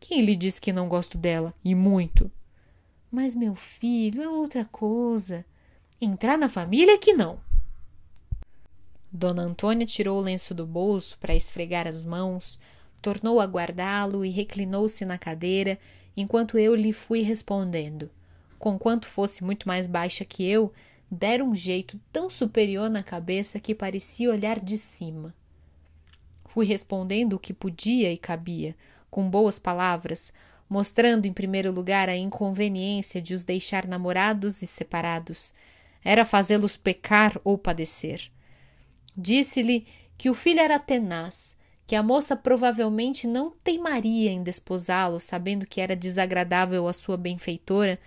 Quem 0.00 0.20
lhe 0.20 0.36
diz 0.36 0.58
que 0.58 0.72
não 0.72 0.88
gosto 0.88 1.16
dela? 1.16 1.54
E 1.64 1.74
muito. 1.74 2.30
Mas, 3.10 3.34
meu 3.34 3.54
filho, 3.54 4.22
é 4.22 4.28
outra 4.28 4.64
coisa. 4.64 5.44
Entrar 6.00 6.36
na 6.36 6.48
família 6.48 6.94
é 6.94 6.98
que 6.98 7.12
não. 7.12 7.40
Dona 9.10 9.42
Antônia 9.42 9.86
tirou 9.86 10.18
o 10.18 10.22
lenço 10.22 10.54
do 10.54 10.66
bolso 10.66 11.16
para 11.18 11.34
esfregar 11.34 11.86
as 11.86 12.04
mãos, 12.04 12.60
tornou 13.00 13.40
a 13.40 13.46
guardá-lo 13.46 14.24
e 14.24 14.30
reclinou-se 14.30 15.04
na 15.06 15.16
cadeira 15.16 15.78
enquanto 16.16 16.58
eu 16.58 16.74
lhe 16.74 16.92
fui 16.92 17.20
respondendo. 17.20 18.10
Conquanto 18.58 19.06
fosse 19.06 19.44
muito 19.44 19.68
mais 19.68 19.86
baixa 19.86 20.24
que 20.24 20.48
eu, 20.48 20.72
dera 21.10 21.44
um 21.44 21.54
jeito 21.54 22.00
tão 22.12 22.30
superior 22.30 22.88
na 22.88 23.02
cabeça 23.02 23.60
que 23.60 23.74
parecia 23.74 24.30
olhar 24.30 24.58
de 24.58 24.78
cima. 24.78 25.34
Fui 26.46 26.64
respondendo 26.64 27.34
o 27.34 27.38
que 27.38 27.52
podia 27.52 28.12
e 28.12 28.16
cabia, 28.16 28.74
com 29.10 29.28
boas 29.28 29.58
palavras, 29.58 30.32
mostrando 30.68 31.26
em 31.26 31.32
primeiro 31.32 31.70
lugar 31.70 32.08
a 32.08 32.16
inconveniência 32.16 33.20
de 33.20 33.34
os 33.34 33.44
deixar 33.44 33.86
namorados 33.86 34.62
e 34.62 34.66
separados. 34.66 35.54
Era 36.02 36.24
fazê-los 36.24 36.76
pecar 36.76 37.38
ou 37.44 37.58
padecer. 37.58 38.30
Disse-lhe 39.16 39.86
que 40.18 40.30
o 40.30 40.34
filho 40.34 40.60
era 40.60 40.78
tenaz, 40.78 41.56
que 41.86 41.94
a 41.94 42.02
moça 42.02 42.34
provavelmente 42.34 43.26
não 43.26 43.52
teimaria 43.62 44.30
em 44.30 44.42
desposá-lo, 44.42 45.20
sabendo 45.20 45.66
que 45.66 45.80
era 45.80 45.94
desagradável 45.94 46.88
à 46.88 46.92
sua 46.92 47.16
benfeitora, 47.16 47.98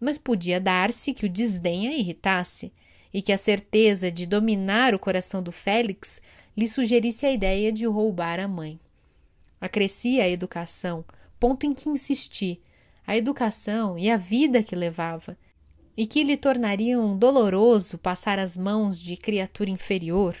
mas 0.00 0.16
podia 0.16 0.58
dar-se 0.58 1.12
que 1.12 1.26
o 1.26 1.28
desdém 1.28 1.88
a 1.88 1.92
irritasse, 1.92 2.72
e 3.12 3.22
que 3.22 3.32
a 3.32 3.38
certeza 3.38 4.10
de 4.10 4.26
dominar 4.26 4.94
o 4.94 4.98
coração 4.98 5.42
do 5.42 5.52
Félix 5.52 6.20
lhe 6.56 6.66
sugerisse 6.66 7.24
a 7.24 7.32
ideia 7.32 7.72
de 7.72 7.86
roubar 7.86 8.40
a 8.40 8.48
mãe. 8.48 8.80
Acrescia 9.60 10.24
a 10.24 10.28
educação, 10.28 11.04
ponto 11.38 11.64
em 11.64 11.72
que 11.72 11.88
insisti, 11.88 12.60
a 13.06 13.16
educação 13.16 13.98
e 13.98 14.10
a 14.10 14.16
vida 14.16 14.62
que 14.62 14.74
levava, 14.74 15.36
e 15.96 16.06
que 16.06 16.22
lhe 16.22 16.36
tornariam 16.36 17.16
doloroso 17.16 17.96
passar 17.96 18.38
as 18.38 18.56
mãos 18.56 19.00
de 19.00 19.16
criatura 19.16 19.70
inferior. 19.70 20.36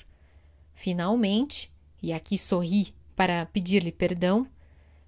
Finalmente, 0.74 1.70
e 2.02 2.12
aqui 2.12 2.38
sorri 2.38 2.94
para 3.14 3.46
pedir-lhe 3.46 3.92
perdão, 3.92 4.46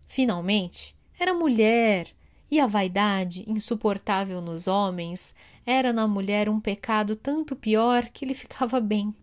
finalmente 0.07 0.97
era 1.19 1.35
mulher, 1.35 2.09
e 2.51 2.61
a 2.61 2.67
vaidade, 2.67 3.45
insuportável 3.47 4.41
nos 4.41 4.69
homens, 4.69 5.35
era 5.67 5.93
na 5.93 6.07
mulher 6.07 6.49
um 6.49 6.61
pecado 6.61 7.15
tanto 7.17 7.55
pior 7.55 8.09
que 8.09 8.25
lhe 8.25 8.35
ficava 8.35 8.81
bem. 8.81 9.15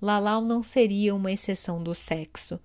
Lalau 0.00 0.40
não 0.42 0.62
seria 0.62 1.14
uma 1.14 1.32
exceção 1.32 1.82
do 1.82 1.94
sexo. 1.94 2.60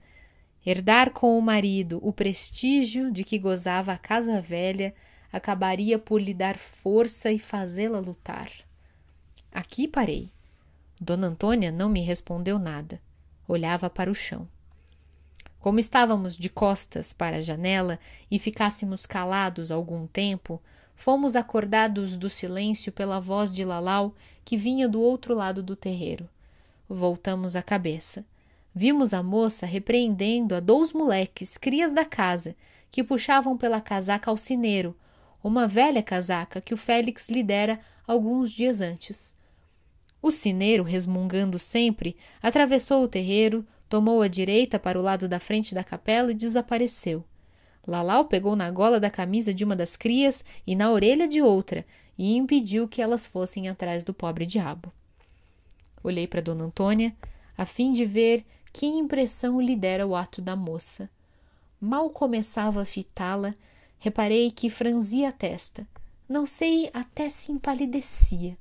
Herdar 0.66 1.12
com 1.12 1.38
o 1.38 1.42
marido 1.42 2.00
o 2.04 2.14
prestígio 2.14 3.12
de 3.12 3.24
que 3.24 3.40
gozava 3.40 3.94
a 3.94 3.98
casa 3.98 4.40
velha 4.42 4.94
acabaria 5.32 5.98
por 5.98 6.22
lhe 6.22 6.34
dar 6.34 6.58
força 6.58 7.32
e 7.32 7.40
fazê-la 7.40 8.00
lutar. 8.00 8.50
Aqui 9.52 9.88
parei. 9.88 10.32
Dona 11.00 11.28
Antônia 11.28 11.72
não 11.72 11.90
me 11.90 12.02
respondeu 12.02 12.60
nada. 12.60 13.02
Olhava 13.52 13.90
para 13.90 14.10
o 14.10 14.16
chão. 14.16 14.48
Como 15.60 15.78
estávamos 15.78 16.38
de 16.38 16.48
costas 16.48 17.12
para 17.12 17.36
a 17.36 17.42
janela 17.42 18.00
e 18.32 18.40
ficássemos 18.40 19.06
calados 19.06 19.74
algum 19.74 20.08
tempo, 20.08 20.62
fomos 20.96 21.36
acordados 21.36 22.16
do 22.16 22.30
silêncio 22.30 22.94
pela 22.94 23.20
voz 23.20 23.52
de 23.52 23.66
Lalau 23.66 24.16
que 24.46 24.56
vinha 24.56 24.88
do 24.88 25.02
outro 25.02 25.36
lado 25.36 25.62
do 25.62 25.76
terreiro. 25.76 26.30
Voltamos 26.88 27.58
a 27.58 27.62
cabeça. 27.62 28.26
Vimos 28.74 29.14
a 29.14 29.22
moça 29.22 29.66
repreendendo 29.66 30.56
a 30.56 30.62
dois 30.62 30.94
moleques, 30.94 31.58
crias 31.58 31.92
da 31.92 32.06
casa, 32.06 32.56
que 32.90 33.04
puxavam 33.04 33.58
pela 33.58 33.82
casaca 33.82 34.32
ao 34.32 34.38
cineiro, 34.38 34.96
uma 35.44 35.68
velha 35.68 36.02
casaca 36.02 36.62
que 36.62 36.74
o 36.74 36.78
Félix 36.78 37.28
lhe 37.28 37.44
dera 37.44 37.78
alguns 38.08 38.54
dias 38.54 38.80
antes. 38.80 39.41
O 40.22 40.32
cineiro, 40.32 40.84
resmungando 40.84 41.58
sempre, 41.58 42.16
atravessou 42.42 43.04
o 43.04 43.08
terreiro, 43.08 43.66
Tomou 43.92 44.22
a 44.22 44.30
direita 44.30 44.80
para 44.80 44.98
o 44.98 45.02
lado 45.02 45.28
da 45.28 45.38
frente 45.38 45.76
da 45.76 45.84
capela 45.84 46.32
e 46.32 46.34
desapareceu. 46.34 47.26
Lalau 47.86 48.24
pegou 48.24 48.56
na 48.56 48.72
gola 48.72 49.02
da 49.02 49.10
camisa 49.10 49.54
de 49.54 49.66
uma 49.66 49.76
das 49.76 49.98
crias 49.98 50.46
e 50.66 50.78
na 50.78 50.90
orelha 50.90 51.28
de 51.28 51.42
outra 51.42 51.86
e 52.18 52.38
impediu 52.38 52.88
que 52.88 53.02
elas 53.02 53.26
fossem 53.26 53.68
atrás 53.68 54.06
do 54.06 54.14
pobre 54.14 54.46
diabo. 54.46 54.94
Olhei 56.02 56.26
para 56.26 56.42
Dona 56.42 56.64
Antônia, 56.64 57.14
a 57.58 57.66
fim 57.66 57.92
de 57.92 58.06
ver 58.06 58.46
que 58.72 58.86
impressão 58.86 59.60
lhe 59.60 59.76
dera 59.76 60.08
o 60.08 60.16
ato 60.16 60.42
da 60.42 60.56
moça. 60.56 61.10
Mal 61.78 62.10
começava 62.12 62.82
a 62.82 62.86
fitá-la, 62.86 63.54
reparei 64.00 64.52
que 64.52 64.70
franzia 64.70 65.28
a 65.28 65.34
testa. 65.34 65.86
Não 66.30 66.46
sei 66.46 66.90
até 66.94 67.28
se 67.28 67.52
empalidecia. 67.52 68.58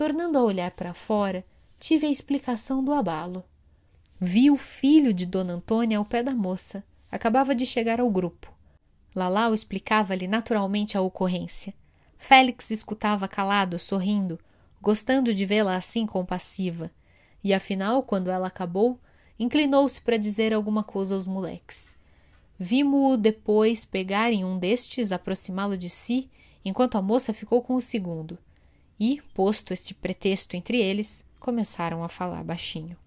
Tornando 0.00 0.38
a 0.38 0.42
olhar 0.42 0.70
para 0.70 0.94
fora, 0.94 1.44
tive 1.78 2.06
a 2.06 2.10
explicação 2.10 2.82
do 2.82 2.90
abalo. 2.90 3.44
Vi 4.18 4.50
o 4.50 4.56
filho 4.56 5.12
de 5.12 5.26
Dona 5.26 5.52
Antônia 5.52 5.98
ao 5.98 6.06
pé 6.06 6.22
da 6.22 6.32
moça. 6.34 6.82
Acabava 7.12 7.54
de 7.54 7.66
chegar 7.66 8.00
ao 8.00 8.08
grupo. 8.08 8.50
Lalau 9.14 9.52
explicava-lhe 9.52 10.26
naturalmente 10.26 10.96
a 10.96 11.02
ocorrência. 11.02 11.74
Félix 12.16 12.70
escutava 12.70 13.28
calado, 13.28 13.78
sorrindo, 13.78 14.40
gostando 14.80 15.34
de 15.34 15.44
vê-la 15.44 15.76
assim 15.76 16.06
compassiva. 16.06 16.90
E 17.44 17.52
afinal, 17.52 18.02
quando 18.02 18.30
ela 18.30 18.46
acabou, 18.46 18.98
inclinou-se 19.38 20.00
para 20.00 20.16
dizer 20.16 20.54
alguma 20.54 20.82
coisa 20.82 21.14
aos 21.14 21.26
moleques. 21.26 21.94
Vimo-o 22.58 23.18
depois 23.18 23.84
pegar 23.84 24.32
em 24.32 24.46
um 24.46 24.58
destes, 24.58 25.12
aproximá-lo 25.12 25.76
de 25.76 25.90
si, 25.90 26.30
enquanto 26.64 26.96
a 26.96 27.02
moça 27.02 27.34
ficou 27.34 27.60
com 27.60 27.74
o 27.74 27.82
segundo. 27.82 28.38
E, 29.00 29.22
posto 29.32 29.72
este 29.72 29.94
pretexto 29.94 30.54
entre 30.56 30.76
eles, 30.76 31.24
começaram 31.38 32.04
a 32.04 32.08
falar 32.08 32.44
baixinho. 32.44 32.98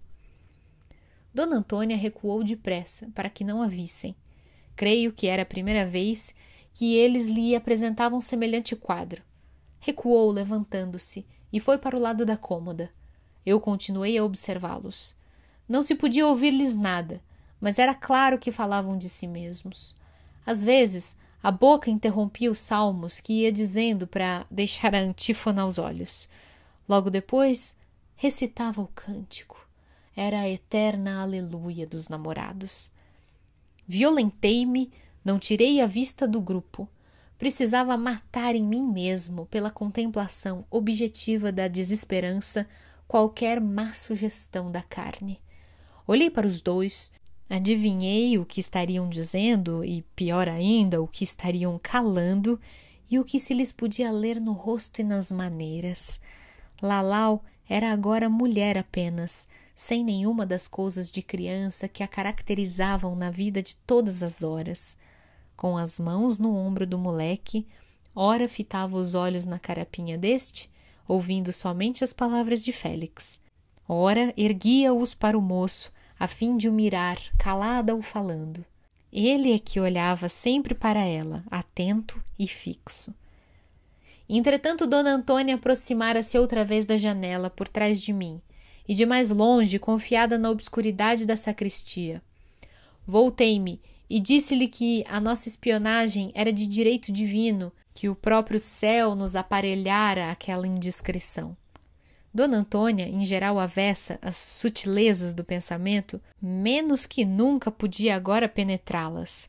Dona 1.32 1.56
Antônia 1.56 1.96
recuou 1.96 2.42
depressa 2.42 3.08
para 3.14 3.30
que 3.30 3.44
não 3.44 3.62
a 3.62 3.68
vissem. 3.68 4.16
Creio 4.74 5.12
que 5.12 5.28
era 5.28 5.42
a 5.42 5.46
primeira 5.46 5.86
vez 5.86 6.34
que 6.72 6.96
eles 6.96 7.28
lhe 7.28 7.54
apresentavam 7.54 8.20
semelhante 8.20 8.74
quadro. 8.74 9.22
Recuou, 9.78 10.32
levantando-se, 10.32 11.24
e 11.52 11.60
foi 11.60 11.78
para 11.78 11.96
o 11.96 12.00
lado 12.00 12.26
da 12.26 12.36
cômoda. 12.36 12.90
Eu 13.46 13.60
continuei 13.60 14.18
a 14.18 14.24
observá-los. 14.24 15.14
Não 15.68 15.80
se 15.82 15.94
podia 15.94 16.26
ouvir-lhes 16.26 16.76
nada, 16.76 17.22
mas 17.60 17.78
era 17.78 17.94
claro 17.94 18.38
que 18.38 18.50
falavam 18.50 18.98
de 18.98 19.08
si 19.08 19.28
mesmos. 19.28 19.96
Às 20.44 20.64
vezes, 20.64 21.16
a 21.44 21.52
boca 21.52 21.90
interrompia 21.90 22.50
os 22.50 22.58
salmos 22.58 23.20
que 23.20 23.42
ia 23.42 23.52
dizendo 23.52 24.06
para 24.06 24.44
deixar 24.50 24.94
a 24.94 24.98
antífona 24.98 25.62
aos 25.62 25.78
olhos. 25.78 26.28
Logo 26.88 27.10
depois, 27.10 27.76
recitava 28.16 28.80
o 28.80 28.88
cântico 28.88 29.64
era 30.16 30.40
a 30.40 30.48
eterna 30.48 31.22
aleluia 31.22 31.86
dos 31.86 32.08
namorados. 32.08 32.92
Violentei-me, 33.86 34.92
não 35.24 35.38
tirei 35.38 35.80
a 35.80 35.86
vista 35.86 36.26
do 36.26 36.40
grupo. 36.40 36.88
precisava 37.36 37.96
matar 37.96 38.54
em 38.54 38.62
mim 38.62 38.82
mesmo, 38.82 39.44
pela 39.46 39.70
contemplação 39.70 40.64
objetiva 40.70 41.50
da 41.50 41.66
desesperança, 41.66 42.66
qualquer 43.08 43.60
má 43.60 43.92
sugestão 43.92 44.70
da 44.70 44.80
carne. 44.82 45.40
Olhei 46.06 46.30
para 46.30 46.46
os 46.46 46.60
dois, 46.62 47.12
adivinhei 47.48 48.38
o 48.38 48.44
que 48.44 48.60
estariam 48.60 49.08
dizendo 49.08 49.84
e, 49.84 50.02
pior 50.16 50.48
ainda, 50.48 51.02
o 51.02 51.08
que 51.08 51.24
estariam 51.24 51.78
calando 51.82 52.60
e 53.10 53.18
o 53.18 53.24
que 53.24 53.38
se 53.38 53.54
lhes 53.54 53.70
podia 53.70 54.10
ler 54.10 54.40
no 54.40 54.52
rosto 54.52 55.00
e 55.00 55.04
nas 55.04 55.30
maneiras. 55.30 56.20
Lalau 56.82 57.44
era 57.68 57.92
agora 57.92 58.28
mulher 58.28 58.76
apenas, 58.76 59.46
sem 59.74 60.04
nenhuma 60.04 60.46
das 60.46 60.68
coisas 60.68 61.10
de 61.10 61.22
criança 61.22 61.88
que 61.88 62.02
a 62.02 62.08
caracterizavam 62.08 63.16
na 63.16 63.30
vida 63.30 63.62
de 63.62 63.76
todas 63.76 64.22
as 64.22 64.42
horas. 64.42 64.96
Com 65.56 65.76
as 65.76 65.98
mãos 65.98 66.38
no 66.38 66.54
ombro 66.56 66.86
do 66.86 66.98
moleque, 66.98 67.66
ora 68.14 68.48
fitava 68.48 68.96
os 68.96 69.14
olhos 69.14 69.46
na 69.46 69.58
carapinha 69.58 70.18
deste, 70.18 70.70
ouvindo 71.06 71.52
somente 71.52 72.02
as 72.02 72.12
palavras 72.12 72.64
de 72.64 72.72
Félix. 72.72 73.40
Ora 73.88 74.32
erguia-os 74.36 75.14
para 75.14 75.38
o 75.38 75.42
moço, 75.42 75.92
a 76.18 76.26
fim 76.26 76.56
de 76.56 76.68
o 76.68 76.72
mirar, 76.72 77.18
calada 77.38 77.94
ou 77.94 78.02
falando. 78.02 78.64
Ele 79.12 79.52
é 79.52 79.58
que 79.58 79.78
olhava 79.78 80.28
sempre 80.28 80.74
para 80.74 81.04
ela, 81.04 81.44
atento 81.50 82.20
e 82.38 82.48
fixo. 82.48 83.14
Entretanto, 84.28 84.86
Dona 84.86 85.12
Antônia 85.12 85.54
aproximara-se 85.54 86.38
outra 86.38 86.64
vez 86.64 86.86
da 86.86 86.96
janela 86.96 87.50
por 87.50 87.68
trás 87.68 88.00
de 88.00 88.12
mim, 88.12 88.40
e 88.88 88.94
de 88.94 89.06
mais 89.06 89.30
longe, 89.30 89.78
confiada 89.78 90.38
na 90.38 90.50
obscuridade 90.50 91.26
da 91.26 91.36
sacristia. 91.36 92.22
Voltei-me 93.06 93.80
e 94.08 94.20
disse-lhe 94.20 94.68
que 94.68 95.04
a 95.08 95.20
nossa 95.20 95.48
espionagem 95.48 96.30
era 96.34 96.52
de 96.52 96.66
direito 96.66 97.12
divino, 97.12 97.72
que 97.94 98.08
o 98.08 98.14
próprio 98.14 98.58
céu 98.58 99.14
nos 99.14 99.36
aparelhara 99.36 100.30
aquela 100.30 100.66
indiscrição. 100.66 101.56
Dona 102.34 102.56
Antônia, 102.58 103.08
em 103.08 103.22
geral 103.22 103.60
avessa 103.60 104.18
às 104.20 104.36
sutilezas 104.36 105.32
do 105.32 105.44
pensamento, 105.44 106.20
menos 106.42 107.06
que 107.06 107.24
nunca 107.24 107.70
podia 107.70 108.16
agora 108.16 108.48
penetrá-las. 108.48 109.48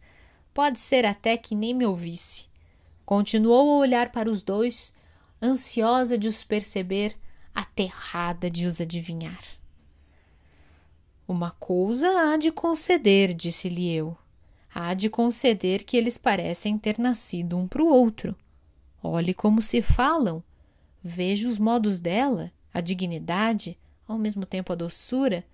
Pode 0.54 0.80
ser 0.80 1.04
até 1.04 1.36
que 1.36 1.56
nem 1.56 1.74
me 1.74 1.84
ouvisse. 1.84 2.46
Continuou 3.04 3.74
a 3.74 3.78
olhar 3.80 4.12
para 4.12 4.30
os 4.30 4.44
dois, 4.44 4.94
ansiosa 5.42 6.16
de 6.16 6.28
os 6.28 6.44
perceber, 6.44 7.18
aterrada 7.56 8.52
de 8.52 8.68
os 8.68 8.80
adivinhar. 8.80 9.44
Uma 11.28 11.50
coisa 11.50 12.08
há 12.08 12.38
de 12.38 12.52
conceder, 12.52 13.34
disse-lhe 13.34 13.92
eu. 13.92 14.16
Há 14.74 14.94
de 14.94 15.10
conceder 15.10 15.84
que 15.84 15.98
eles 15.98 16.20
parecem 16.20 16.78
ter 16.78 17.00
nascido 17.00 17.58
um 17.58 17.68
para 17.68 17.82
o 17.82 17.88
outro. 17.88 18.36
Olhe 19.02 19.34
como 19.34 19.60
se 19.60 19.82
falam. 19.82 20.44
Veja 21.04 21.48
os 21.48 21.58
modos 21.58 22.00
dela, 22.00 22.52
a 22.76 22.82
dignidade, 22.82 23.78
ao 24.06 24.18
mesmo 24.18 24.46
tempo 24.46 24.74
a 24.74 24.76
doçura. 24.76 25.46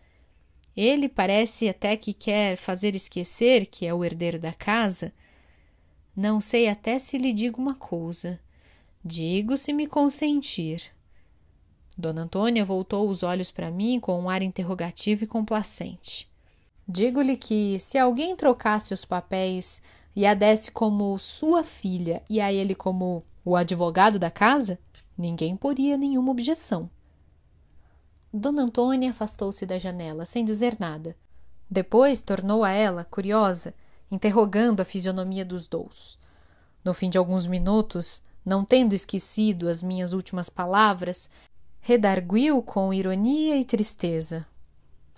Ele 0.76 1.08
parece 1.08 1.70
até 1.70 1.96
que 1.96 2.14
quer 2.14 2.58
fazer 2.58 2.96
esquecer 2.96 3.68
que 3.68 3.86
é 3.86 3.94
o 3.94 4.04
herdeiro 4.04 4.40
da 4.40 4.52
casa. 4.52 5.14
Não 6.16 6.42
sei 6.42 6.68
até 6.68 6.98
se 6.98 7.20
lhe 7.20 7.32
digo 7.32 7.62
uma 7.62 7.76
coisa. 7.76 8.40
Digo 9.06 9.56
se 9.56 9.72
me 9.72 9.86
consentir. 9.86 10.82
Dona 11.96 12.24
Antônia 12.24 12.66
voltou 12.66 13.08
os 13.08 13.22
olhos 13.22 13.52
para 13.52 13.70
mim 13.70 14.00
com 14.00 14.20
um 14.20 14.28
ar 14.28 14.42
interrogativo 14.42 15.24
e 15.24 15.28
complacente. 15.28 16.28
Digo-lhe 16.88 17.38
que, 17.38 17.78
se 17.80 18.00
alguém 18.00 18.36
trocasse 18.36 18.96
os 18.96 19.06
papéis 19.06 19.84
e 20.16 20.26
a 20.26 20.34
desse 20.34 20.72
como 20.72 21.20
sua 21.20 21.64
filha 21.64 22.24
e 22.28 22.42
a 22.42 22.52
ele 22.52 22.74
como 22.74 23.24
o 23.46 23.56
advogado 23.56 24.18
da 24.18 24.32
casa, 24.32 24.80
ninguém 25.16 25.56
poria 25.56 25.96
nenhuma 25.98 26.32
objeção. 26.32 26.90
Dona 28.34 28.64
Antônia 28.64 29.12
afastou-se 29.12 29.66
da 29.66 29.78
janela, 29.78 30.26
sem 30.26 30.46
dizer 30.46 30.78
nada. 30.80 31.16
Depois 31.70 32.22
tornou 32.22 32.64
a 32.64 32.72
ela, 32.72 33.04
curiosa, 33.04 33.74
interrogando 34.10 34.82
a 34.82 34.86
fisionomia 34.86 35.44
dos 35.44 35.68
dous. 35.68 36.18
No 36.84 36.94
fim 36.94 37.10
de 37.10 37.18
alguns 37.18 37.46
minutos, 37.46 38.24
não 38.46 38.64
tendo 38.66 38.94
esquecido 38.94 39.68
as 39.68 39.84
minhas 39.84 40.14
últimas 40.14 40.50
palavras, 40.50 41.30
redarguiu 41.82 42.62
com 42.62 42.94
ironia 42.94 43.58
e 43.58 43.66
tristeza. 43.66 44.46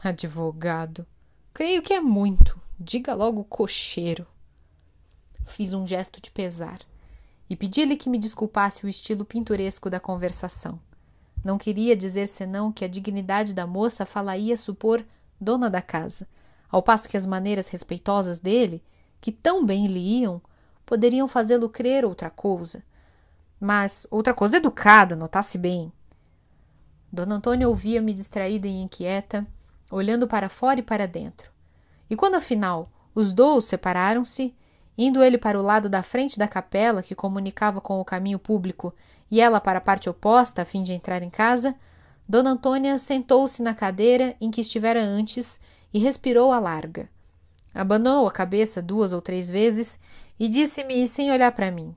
Advogado. 0.03 1.05
Creio 1.53 1.81
que 1.81 1.93
é 1.93 2.01
muito. 2.01 2.59
Diga 2.79 3.13
logo 3.13 3.43
cocheiro. 3.43 4.25
Fiz 5.45 5.73
um 5.73 5.85
gesto 5.85 6.19
de 6.19 6.31
pesar 6.31 6.79
e 7.49 7.55
pedi-lhe 7.55 7.95
que 7.95 8.09
me 8.09 8.17
desculpasse 8.17 8.85
o 8.85 8.89
estilo 8.89 9.23
pinturesco 9.23 9.89
da 9.89 9.99
conversação. 9.99 10.79
Não 11.43 11.57
queria 11.57 11.95
dizer 11.95 12.27
senão 12.27 12.71
que 12.71 12.85
a 12.85 12.87
dignidade 12.87 13.53
da 13.53 13.67
moça 13.67 14.05
falaria 14.05 14.55
supor 14.55 15.03
dona 15.39 15.69
da 15.69 15.81
casa, 15.81 16.27
ao 16.69 16.81
passo 16.81 17.09
que 17.09 17.17
as 17.17 17.25
maneiras 17.25 17.67
respeitosas 17.67 18.39
dele, 18.39 18.81
que 19.19 19.31
tão 19.31 19.65
bem 19.65 19.87
lhe 19.87 20.21
iam, 20.21 20.41
poderiam 20.85 21.27
fazê-lo 21.27 21.69
crer 21.69 22.05
outra 22.05 22.29
coisa. 22.29 22.83
Mas 23.59 24.07
outra 24.09 24.33
coisa 24.33 24.57
educada, 24.57 25.15
notasse 25.15 25.57
bem. 25.57 25.91
Dona 27.11 27.35
Antônia 27.35 27.69
ouvia-me 27.69 28.13
distraída 28.13 28.67
e 28.67 28.81
inquieta, 28.81 29.45
olhando 29.91 30.27
para 30.27 30.49
fora 30.49 30.79
e 30.79 30.83
para 30.83 31.07
dentro. 31.07 31.51
E 32.09 32.15
quando 32.15 32.35
afinal 32.35 32.91
os 33.13 33.33
dois 33.33 33.65
separaram-se, 33.65 34.55
indo 34.97 35.23
ele 35.23 35.37
para 35.37 35.59
o 35.59 35.61
lado 35.61 35.89
da 35.89 36.01
frente 36.01 36.37
da 36.37 36.47
capela 36.47 37.03
que 37.03 37.15
comunicava 37.15 37.79
com 37.79 37.99
o 37.99 38.05
caminho 38.05 38.39
público 38.39 38.93
e 39.33 39.41
ela 39.41 39.59
para 39.59 39.79
a 39.79 39.81
parte 39.81 40.07
oposta 40.07 40.61
a 40.61 40.65
fim 40.65 40.83
de 40.83 40.93
entrar 40.93 41.23
em 41.23 41.29
casa, 41.31 41.75
Dona 42.29 42.51
Antônia 42.51 42.99
sentou-se 42.99 43.63
na 43.63 43.73
cadeira 43.73 44.35
em 44.39 44.51
que 44.51 44.61
estivera 44.61 45.03
antes 45.03 45.59
e 45.91 45.97
respirou 45.97 46.51
a 46.51 46.59
larga. 46.59 47.09
Abanou 47.73 48.27
a 48.27 48.31
cabeça 48.31 48.79
duas 48.79 49.11
ou 49.11 49.23
três 49.23 49.49
vezes 49.49 49.99
e 50.39 50.47
disse-me 50.47 51.07
sem 51.07 51.31
olhar 51.31 51.51
para 51.51 51.71
mim: 51.71 51.95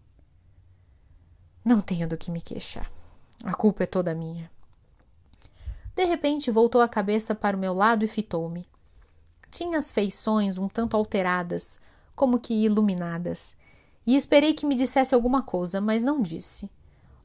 Não 1.63 1.83
tenho 1.83 2.09
do 2.09 2.17
que 2.17 2.31
me 2.31 2.41
queixar. 2.41 2.91
A 3.45 3.53
culpa 3.53 3.83
é 3.83 3.87
toda 3.87 4.15
minha. 4.15 4.51
De 5.95 6.07
repente 6.07 6.51
voltou 6.51 6.81
a 6.81 6.89
cabeça 6.89 7.35
para 7.35 7.55
o 7.55 7.61
meu 7.61 7.75
lado 7.75 8.03
e 8.03 8.09
fitou-me. 8.09 8.67
Tinha 9.51 9.79
as 9.79 9.93
feições 9.93 10.57
um 10.57 10.69
tanto 10.69 10.97
alteradas, 10.97 11.79
como 12.15 12.41
que 12.41 12.55
iluminadas, 12.65 13.55
e 14.07 14.17
esperei 14.17 14.55
que 14.55 14.65
me 14.65 14.75
dissesse 14.75 15.15
alguma 15.15 15.43
coisa, 15.43 15.83
mas 15.83 16.03
não 16.03 16.23
disse. 16.23 16.71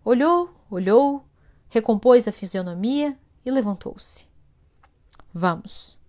Olhou, 0.04 0.50
olhou, 0.70 1.26
recompôs 1.70 2.28
a 2.28 2.32
fisionomia 2.32 3.18
e 3.46 3.52
levantou-se. 3.52 4.28
Vamos. 5.34 6.00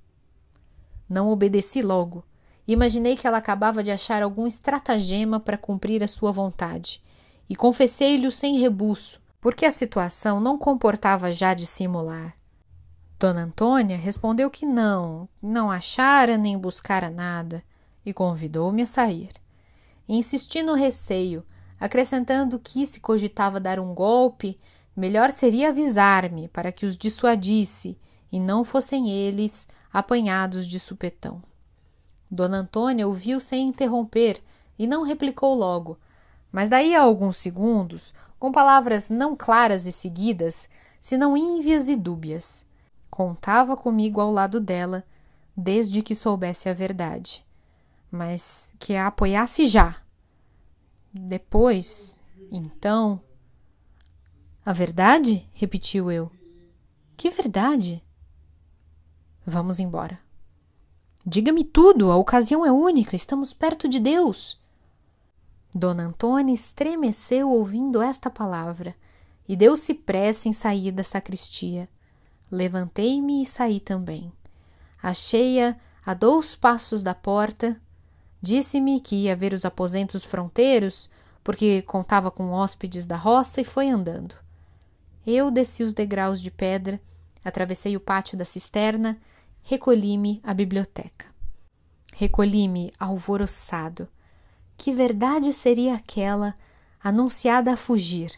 Não 1.09 1.29
obedeci 1.29 1.83
logo. 1.83 2.25
Imaginei 2.67 3.17
que 3.17 3.27
ela 3.27 3.37
acabava 3.37 3.83
de 3.83 3.91
achar 3.91 4.23
algum 4.23 4.47
estratagema 4.47 5.39
para 5.39 5.59
cumprir 5.59 6.03
a 6.03 6.09
sua 6.09 6.33
vontade, 6.33 7.03
e 7.51 7.55
confessei-lhe 7.55 8.31
sem 8.31 8.59
rebuço, 8.59 9.21
porque 9.41 9.67
a 9.67 9.71
situação 9.71 10.41
não 10.41 10.57
comportava 10.57 11.31
já 11.31 11.53
dissimular. 11.53 12.35
Dona 13.19 13.43
Antônia 13.43 13.97
respondeu 13.97 14.49
que 14.49 14.65
não, 14.65 15.29
não 15.43 15.71
achara 15.71 16.39
nem 16.39 16.57
buscara 16.57 17.11
nada, 17.11 17.63
e 18.07 18.15
convidou-me 18.15 18.83
a 18.83 18.87
sair. 18.87 19.31
Insisti 20.09 20.63
no 20.63 20.75
receio, 20.75 21.45
acrescentando 21.83 22.61
que, 22.61 22.87
se 22.87 23.01
cogitava 23.01 23.59
dar 23.59 23.81
um 23.81 23.93
golpe, 23.93 24.57
melhor 24.97 25.33
seria 25.33 25.71
avisar-me 25.71 26.47
para 26.47 26.71
que 26.71 26.87
os 26.87 26.97
dissuadisse 26.97 27.99
e 28.31 28.39
não 28.39 28.63
fossem 28.63 29.11
eles 29.11 29.67
apanhados 29.93 30.69
de 30.69 30.79
supetão. 30.79 31.43
Dona 32.31 32.59
Antônia 32.59 33.09
ouviu 33.09 33.41
sem 33.41 33.67
interromper 33.67 34.41
e 34.79 34.87
não 34.87 35.03
replicou 35.03 35.57
logo, 35.57 35.99
mas 36.53 36.69
daí 36.69 36.95
a 36.95 37.03
alguns 37.03 37.37
segundos, 37.39 38.15
com 38.39 38.53
palavras 38.53 39.11
não 39.11 39.35
claras 39.35 39.85
e 39.85 39.91
seguidas, 39.91 40.69
senão 41.01 41.37
ínvias 41.37 41.89
e 41.89 41.97
dúbias. 41.97 42.65
Contava 43.11 43.77
comigo 43.77 44.21
ao 44.21 44.31
lado 44.31 44.61
dela, 44.61 45.03
desde 45.57 46.01
que 46.01 46.15
soubesse 46.15 46.69
a 46.69 46.75
verdade. 46.75 47.45
Mas 48.09 48.73
que 48.79 48.95
a 48.95 49.09
apoiasse 49.09 49.67
já. 49.67 49.97
Depois, 51.13 52.19
então. 52.51 53.21
A 54.65 54.73
verdade? 54.73 55.49
repetiu 55.53 56.11
eu. 56.11 56.31
Que 57.17 57.29
verdade? 57.29 58.03
Vamos 59.45 59.79
embora. 59.79 60.19
Diga-me 61.25 61.65
tudo, 61.65 62.11
a 62.11 62.17
ocasião 62.17 62.65
é 62.65 62.73
única, 62.73 63.15
estamos 63.15 63.53
perto 63.53 63.89
de 63.89 64.01
Deus. 64.01 64.61
Dona 65.75 66.05
Antônia 66.05 66.53
estremeceu 66.53 67.51
ouvindo 67.51 68.03
esta 68.03 68.31
palavra 68.31 68.95
e 69.49 69.57
deu-se 69.57 69.95
pressa 69.95 70.49
em 70.49 70.53
sair 70.53 70.93
da 70.93 71.03
sacristia. 71.03 71.89
Levantei-me 72.51 73.43
e 73.43 73.47
saí 73.47 73.81
também. 73.81 74.33
Achei-a 75.03 75.77
a 76.07 76.15
dois 76.15 76.55
passos 76.55 77.03
da 77.03 77.15
porta. 77.15 77.81
Disse-me 78.43 79.01
que 79.01 79.15
ia 79.15 79.37
ver 79.37 79.53
os 79.55 79.65
aposentos 79.65 80.25
fronteiros, 80.25 81.09
porque 81.45 81.81
contava 81.83 82.29
com 82.29 82.51
hóspedes 82.51 83.07
da 83.07 83.17
roça 83.17 83.61
e 83.61 83.65
foi 83.65 83.89
andando. 83.89 84.35
Eu 85.25 85.49
desci 85.49 85.85
os 85.85 85.95
degraus 85.95 86.43
de 86.43 86.51
pedra, 86.51 87.01
atravessei 87.45 87.97
o 87.97 88.01
pátio 88.01 88.37
da 88.37 88.45
cisterna, 88.45 89.17
recolhi-me 89.63 90.41
à 90.43 90.53
biblioteca. 90.53 91.27
Recolhi-me 92.15 92.93
alvoroçado. 92.99 94.09
Que 94.77 94.93
verdade 94.93 95.53
seria 95.53 95.95
aquela 95.95 96.53
anunciada 97.03 97.73
a 97.73 97.77
fugir? 97.77 98.33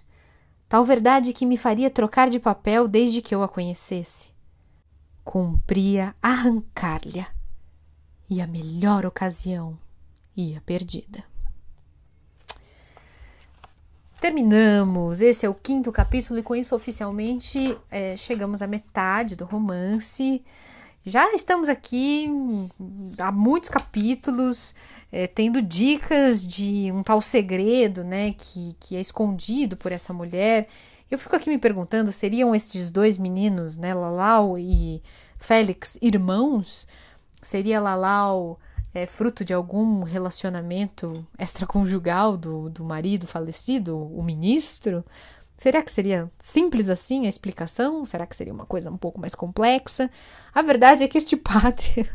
Tal 0.68 0.84
verdade 0.84 1.32
que 1.32 1.46
me 1.46 1.56
faria 1.56 1.88
trocar 1.88 2.28
de 2.28 2.38
papel 2.38 2.86
desde 2.86 3.22
que 3.22 3.34
eu 3.34 3.42
a 3.42 3.48
conhecesse. 3.48 4.34
Cumpria 5.24 6.14
arrancar-lhe, 6.20 7.26
e 8.28 8.42
a 8.42 8.46
melhor 8.46 9.06
ocasião 9.06 9.78
ia 10.36 10.60
perdida. 10.64 11.24
Terminamos. 14.20 15.20
Esse 15.20 15.44
é 15.44 15.48
o 15.48 15.54
quinto 15.54 15.92
capítulo, 15.92 16.38
e 16.38 16.42
com 16.42 16.56
isso, 16.56 16.74
oficialmente, 16.74 17.78
é, 17.90 18.16
chegamos 18.16 18.62
à 18.62 18.66
metade 18.66 19.36
do 19.36 19.44
romance. 19.44 20.42
Já 21.04 21.34
estamos 21.34 21.68
aqui 21.68 22.30
há 23.18 23.30
muitos 23.30 23.68
capítulos, 23.68 24.74
é, 25.12 25.26
tendo 25.26 25.60
dicas 25.60 26.46
de 26.46 26.90
um 26.90 27.02
tal 27.02 27.20
segredo, 27.20 28.02
né, 28.02 28.32
que, 28.32 28.74
que 28.80 28.96
é 28.96 29.00
escondido 29.00 29.76
por 29.76 29.92
essa 29.92 30.14
mulher. 30.14 30.68
Eu 31.10 31.18
fico 31.18 31.36
aqui 31.36 31.50
me 31.50 31.58
perguntando, 31.58 32.10
seriam 32.10 32.54
esses 32.54 32.90
dois 32.90 33.18
meninos, 33.18 33.76
né, 33.76 33.92
Lalau 33.92 34.56
e 34.58 35.02
Félix, 35.38 35.98
irmãos? 36.00 36.88
Seria 37.42 37.78
Lalau 37.78 38.58
é, 38.94 39.06
fruto 39.06 39.44
de 39.44 39.52
algum 39.52 40.04
relacionamento 40.04 41.26
extraconjugal 41.38 42.36
do, 42.36 42.70
do 42.70 42.84
marido 42.84 43.26
falecido, 43.26 43.98
o 43.98 44.22
ministro? 44.22 45.04
Será 45.56 45.82
que 45.82 45.90
seria 45.90 46.30
simples 46.38 46.88
assim 46.88 47.26
a 47.26 47.28
explicação? 47.28 48.04
Será 48.04 48.26
que 48.26 48.36
seria 48.36 48.52
uma 48.52 48.66
coisa 48.66 48.90
um 48.90 48.96
pouco 48.96 49.20
mais 49.20 49.34
complexa? 49.34 50.10
A 50.54 50.62
verdade 50.62 51.04
é 51.04 51.08
que 51.08 51.18
este 51.18 51.36
padre, 51.36 52.08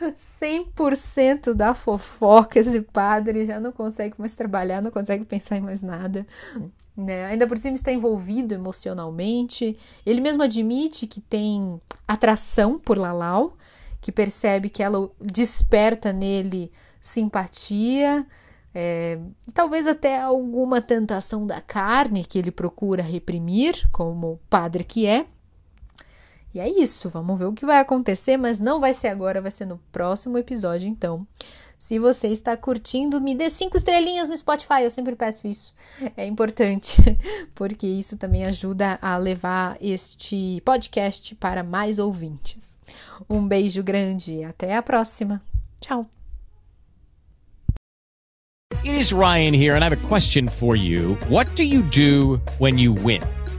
100% 0.00 1.54
da 1.54 1.74
fofoca, 1.74 2.58
esse 2.58 2.80
padre 2.80 3.46
já 3.46 3.60
não 3.60 3.72
consegue 3.72 4.16
mais 4.18 4.34
trabalhar, 4.34 4.82
não 4.82 4.90
consegue 4.90 5.24
pensar 5.24 5.56
em 5.56 5.60
mais 5.60 5.82
nada. 5.82 6.26
Né? 6.96 7.26
Ainda 7.26 7.46
por 7.46 7.56
cima 7.56 7.76
está 7.76 7.92
envolvido 7.92 8.52
emocionalmente. 8.52 9.76
Ele 10.04 10.20
mesmo 10.20 10.42
admite 10.42 11.06
que 11.06 11.20
tem 11.20 11.80
atração 12.06 12.78
por 12.78 12.98
Lalau, 12.98 13.56
que 14.04 14.12
percebe 14.12 14.68
que 14.68 14.82
ela 14.82 15.10
desperta 15.18 16.12
nele 16.12 16.70
simpatia, 17.00 18.26
é, 18.74 19.18
e 19.48 19.50
talvez 19.50 19.86
até 19.86 20.20
alguma 20.20 20.82
tentação 20.82 21.46
da 21.46 21.58
carne 21.62 22.22
que 22.22 22.38
ele 22.38 22.50
procura 22.50 23.02
reprimir, 23.02 23.88
como 23.90 24.38
padre 24.50 24.84
que 24.84 25.06
é. 25.06 25.24
E 26.52 26.60
é 26.60 26.68
isso, 26.68 27.08
vamos 27.08 27.38
ver 27.38 27.46
o 27.46 27.54
que 27.54 27.64
vai 27.64 27.80
acontecer, 27.80 28.36
mas 28.36 28.60
não 28.60 28.78
vai 28.78 28.92
ser 28.92 29.08
agora, 29.08 29.40
vai 29.40 29.50
ser 29.50 29.64
no 29.64 29.78
próximo 29.90 30.36
episódio, 30.36 30.86
então. 30.86 31.26
Se 31.84 31.98
você 31.98 32.28
está 32.28 32.56
curtindo, 32.56 33.20
me 33.20 33.34
dê 33.34 33.50
cinco 33.50 33.76
estrelinhas 33.76 34.26
no 34.26 34.34
Spotify, 34.34 34.84
eu 34.84 34.90
sempre 34.90 35.14
peço 35.14 35.46
isso. 35.46 35.74
É 36.16 36.24
importante, 36.24 36.96
porque 37.54 37.86
isso 37.86 38.16
também 38.16 38.42
ajuda 38.46 38.98
a 39.02 39.18
levar 39.18 39.76
este 39.82 40.62
podcast 40.64 41.34
para 41.34 41.62
mais 41.62 41.98
ouvintes. 41.98 42.78
Um 43.28 43.46
beijo 43.46 43.82
grande 43.82 44.42
até 44.44 44.74
a 44.74 44.82
próxima. 44.82 45.42
Tchau. 45.78 46.06
It 48.82 48.98
is 48.98 49.12
Ryan 49.12 49.54
here 49.54 49.76
and 49.76 49.84
I 49.84 49.84
have 49.84 49.92
a 49.92 50.08
question 50.08 50.48
for 50.48 50.74
you. 50.74 51.18
What 51.28 51.54
do 51.54 51.62
you 51.62 51.82
do 51.82 52.40
when 52.58 52.78
you 52.78 52.94
win? 52.94 53.20